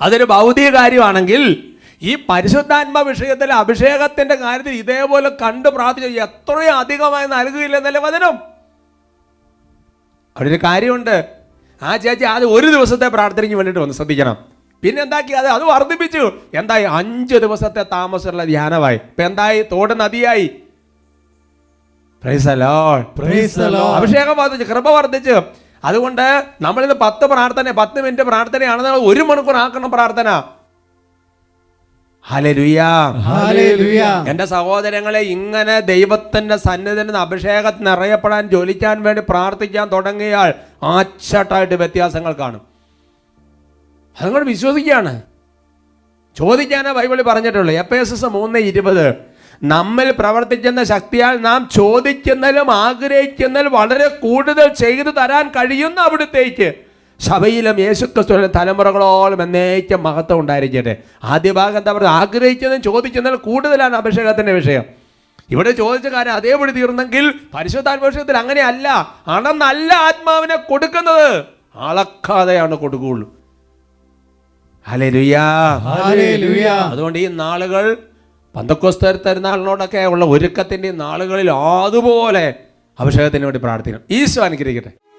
അതൊരു 0.00 0.24
ഭൗതിക 0.24 0.68
കാര്യമാണെങ്കിൽ 0.68 1.42
ഈ 2.02 2.14
പരിശുദ്ധാത്മ 2.30 2.98
വിഷയത്തിലെ 3.08 3.54
അഭിഷേകത്തിന്റെ 3.54 4.34
കാര്യത്തിൽ 4.34 4.72
ഇതേപോലെ 4.72 5.28
കണ്ട് 5.42 5.68
പ്രാർത്ഥിച്ചു 5.68 6.20
എത്രയും 6.20 6.76
അധികമായി 6.78 7.26
നൽകുകയില്ലെന്നല്ലേ 7.26 8.00
വചനം? 8.00 8.49
അവിടെ 10.36 10.48
ഒരു 10.48 10.58
കാര്യമുണ്ട്. 10.64 11.16
ആ 11.82 11.96
ചേച്ചി 11.96 12.24
ആദ്യം 12.24 12.54
ഒരു 12.54 12.66
ദിവസത്തെ 12.66 13.08
പ്രാർത്ഥനയ്ക്ക് 13.08 13.56
വേണ്ടിയിട്ട് 13.56 13.80
വന്ന് 13.80 13.94
ശ്രദ്ധിക്കണം. 13.94 14.36
പിന്നെ 14.82 15.02
എന്താക്കി? 15.02 15.32
അത് 15.32 15.46
അത് 15.46 15.62
വർദ്ധിപ്പിച്ചു. 15.62 16.32
എന്തായി? 16.54 16.84
അഞ്ച് 16.84 17.34
ദിവസത്തെ 17.34 17.82
താമസമുള്ള 17.82 18.44
ധ്യാനമായി. 18.44 18.96
ഇപ്പൊ 18.96 19.22
എന്തായി? 19.22 19.62
തോട് 19.62 20.00
നദിയായി. 20.00 20.46
അഭിഷേകം 23.96 24.36
വർദ്ധിച്ചു 24.36 24.66
കൃപ 24.72 24.88
വർദ്ധിച്ചു. 24.88 25.36
അതുകൊണ്ട് 25.84 26.44
നമ്മളിത് 26.60 26.92
പത്ത് 26.92 27.26
പ്രാർത്ഥന 27.26 27.70
പത്ത് 27.70 28.00
മിനിറ്റ് 28.02 28.22
പ്രാർത്ഥനയാണെന്ന് 28.22 28.90
ഒരു 28.90 29.20
മണിക്കൂർ 29.20 29.56
ആക്കണം 29.56 29.90
പ്രാർത്ഥന. 29.90 30.28
എന്റെ 34.30 34.44
സഹോദരങ്ങളെ 34.44 35.18
ഇങ്ങനെ 35.18 35.80
ദൈവത്തിന്റെ 35.80 36.56
സന്നിധിയിൽ 36.56 37.16
അഭിഷേകത്തിന് 37.16 37.18
അഭിഷേകം 37.18 37.84
നിറയപ്പെടാൻ 37.84 38.48
ജോലിക്കാൻ 38.48 39.02
വേണ്ടി 39.02 39.22
പ്രാർത്ഥിക്കാൻ 39.28 39.88
തുടങ്ങിയാൽ 39.88 40.54
ആച്ചട്ടായിട്ട് 40.82 41.74
വ്യത്യാസങ്ങൾ 41.74 42.32
കാണും. 42.32 42.60
അതങ്ങൾ 44.20 44.44
വിശ്വസിക്കുകയാണ്. 44.44 45.22
ചോദിക്കാനേ 46.36 46.92
ബൈബിളിൽ 46.92 47.22
പറഞ്ഞിട്ടുള്ളൂ 47.22 47.74
എഫ് 47.74 47.94
എസ് 47.94 48.14
എസ് 48.14 48.24
മൂന്ന് 48.24 48.58
ഇരുപത്. 48.58 49.14
നമ്മിൽ 49.62 50.10
പ്രവർത്തിക്കുന്ന 50.10 50.82
ശക്തിയാൽ 50.82 51.36
നാം 51.36 51.68
ചോദിക്കുന്നതിലും 51.74 52.70
ആഗ്രഹിക്കുന്നതിലും 52.70 53.72
വളരെ 53.72 54.08
കൂടുതൽ 54.08 54.72
ചെയ്തു 54.72 55.10
തരാൻ 55.10 55.48
കഴിയുന്ന 55.48 56.00
അവിടുത്തേക്ക് 56.00 56.89
സഭയിലും 57.20 57.80
യേശുക്രിസ്തുവിന്റെ 57.80 58.48
തലമുറകളോളം 58.56 59.42
എന്നേക്കും 59.42 60.02
മഹത്വം 60.02 60.40
ഉണ്ടായിരിക്കട്ടെ. 60.40 60.96
ആദ്യ 61.24 61.52
ഭാഗം 61.52 61.78
എന്താ 61.78 61.92
പറയുക? 61.92 62.10
ആഗ്രഹിച്ചതും 62.10 62.82
ചോദിക്കുന്നതിലും 62.82 63.40
കൂടുതലാണ് 63.40 63.96
അഭിഷേകത്തിന്റെ 63.96 64.52
വിഷയം. 64.52 64.84
ഇവിടെ 65.50 65.70
ചോദിച്ച 65.70 66.08
കാര്യം 66.08 66.32
അതേപടി 66.32 66.72
തീർന്നെങ്കിൽ 66.72 67.34
പരിശുദ്ധാത്മവിഷയത്തിൽ 67.54 68.36
അങ്ങനെയല്ല. 68.36 68.88
അണന്നല്ല 69.28 69.92
ആത്മാവിനെ 69.92 70.56
കൊടുക്കുന്നത്. 70.56 71.44
അളക്കാതെയാണ് 71.76 72.74
കൊടുക്കുകയുള്ളൂ. 72.74 73.34
അതുകൊണ്ട് 76.90 77.18
ഈ 77.18 77.26
നാളുകൾ 77.26 77.96
പന്തക്കോസ്തർ 78.56 79.18
തരുന്നാളിനോടൊക്കെ 79.26 80.06
ഉള്ള 80.06 80.24
ഒരുക്കത്തിന്റെ 80.24 80.90
നാളുകളിൽ 80.90 81.50
അതുപോലെ 81.50 82.54
അഭിഷേകത്തിന് 83.00 83.44
വേണ്ടി 83.44 83.60
പ്രാർത്ഥിക്കണം. 83.60 84.02
ഈശോ 84.10 84.44
അനുഗ്രഹിക്കട്ടെ. 84.44 85.09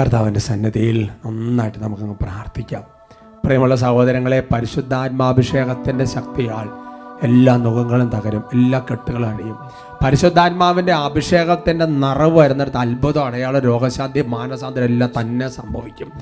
കർത്താവിന്റെ 0.00 0.40
സന്നദ്ധിയിൽ 0.40 1.08
നന്നായിട്ട് 1.26 1.78
നമുക്കങ്ങ് 1.78 2.14
പ്രാർത്ഥിക്കാം. 2.14 2.82
പ്രിയമുള്ള 3.44 3.76
സഹോദരങ്ങളെ 3.76 4.42
പരിശുദ്ധാത്മാഭിഷേകത്തിന്റെ 4.52 6.04
ശക്തിയാൽ 6.04 6.68
എല്ലാ 7.22 7.56
നുഖങ്ങളും 7.56 8.08
തകരും 8.08 8.44
എല്ലാ 8.54 8.78
കെട്ടുകളും 8.78 9.34
അടിയും 9.34 9.58
പരിശുദ്ധാത്മാവിന്റെ 10.04 10.92
അഭിഷേകത്തിന്റെ 10.92 11.84
നിറവ് 11.84 12.38
വരുന്നിടത്ത് 12.38 12.76
അത്ഭുതം 12.76 13.26
അടയാളം 13.26 13.60
രോഗശാന്തി 13.60 14.20
മാനസാന്തരം 14.20 14.84
എല്ലാം 14.84 15.10
തന്നെ 15.20 15.48
സംഭവിക്കും. 15.48 16.12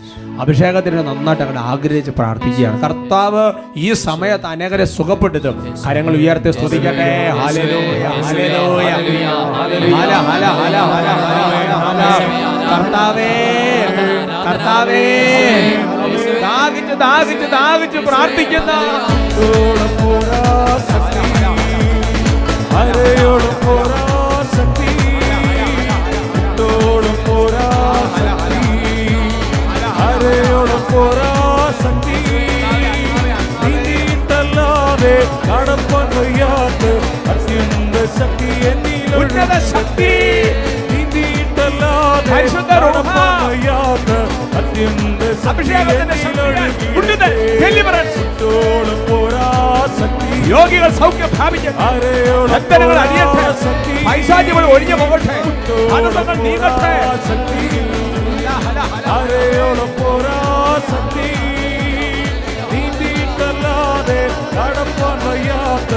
അഭിഷേകത്തിന് 0.40 0.98
നന്നായിട്ട് 0.98 1.42
അങ്ങനെ 1.42 1.60
ആഗ്രഹിച്ച് 1.60 2.10
പ്രാർത്ഥിക്കുകയാണ്. 2.10 2.80
കർത്താവ് 2.80 3.52
ഈ 3.76 3.92
സമയത്ത് 3.92 4.46
അനേകരെ 4.46 4.84
സുഖപ്പെടുത്തും. 4.84 5.74
കാര്യങ്ങൾ 5.86 6.16
ഉയർത്തി 6.16 6.50
സ്തുതിക്കട്ടെ. 6.50 7.30
ഹല, 7.30 7.60
ഹല, 9.90 10.12
ഹല, 10.12 10.44
ഹല, 10.44 10.76
ഹല, 10.76 11.16
ഹല. 12.16 12.53
കർത്താവേ 12.74 13.32
കർത്താവേ. 14.46 15.04
ദാഹിച്ച് 16.40 16.94
ദാഹിച്ച് 17.00 17.46
ദാഹിച്ച് 17.56 17.98
പ്രാർത്ഥിക്കുന്ന. 17.98 18.72
ോളം 19.44 19.92
പോരാ 20.00 20.42
ശക്തി 20.88 21.22
അരയോളം 22.78 23.54
പോരാ 23.64 24.02
ശക്തി 24.56 24.90
ോളം 26.58 27.18
പോരാ 30.88 31.36
ശക്തി 31.82 32.18
കടപ്പാൻ 35.48 36.06
വയ്യാത്ത 36.16 36.84
അത്യന്ത 37.30 37.96
ശക്തി 38.18 38.50
ശക്തിയാൽ 38.64 39.14
ഉന്നത 39.20 39.52
ശക്തി. 39.72 40.12
രോഗികൾ 50.50 50.90
സൗഖ്യം 50.90 51.30
ബന്ധനങ്ങൾ 52.52 52.98
അടിയട്ടെ. 52.98 53.44
പൈശാചികൾ 54.06 54.64
ഒഴിഞ്ഞു 54.72 54.96
പോകട്ടെ. 54.96 55.36
തടസ്സങ്ങൾ 55.90 56.36
നീങ്ങട്ടെ. 56.36 56.92
ശക്തി 57.28 57.62
അരയോളം 59.14 59.90
പോരാ 59.98 60.38
ശക്തി 60.90 61.28
നീന്തിയിട്ടല്ലാതെ 62.72 64.20
വയ്യാത്ത 65.26 65.92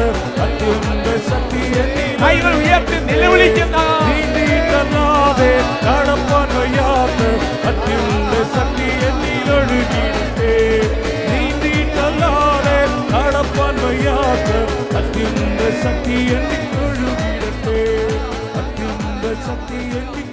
അത്യന്ത 2.19 2.23
ശക്തി 2.23 2.23
കൈകൾ 2.23 2.53
ഉയർത്തി 2.59 2.97
നിലവിളിക്കുന്ന 3.07 3.77
നീന്തിയിട്ടല്ലാതെ 4.07 5.51
കടപ്പാൻ 5.85 6.49
വയ്യാത്ത 6.57 7.21
അത്യന്ത 7.69 8.33
ശക്തി 8.55 8.87
എന്നിലൊഴുകിയിട്ടേ 9.07 10.53
നീന്തിയിട്ടല്ലാതെ 11.31 12.77
കടപ്പാൻ 13.11 13.75
വയ്യാത്ത 13.83 14.49
അത്യന്ത 14.99 15.61
ശക്തി 15.83 16.17
എന്നിലൊഴുകിയിട്ടേ 16.37 17.79
അത്യന്ത 18.61 19.25
ശക്തി 19.47 19.81
എന്നിൽ 19.95 20.27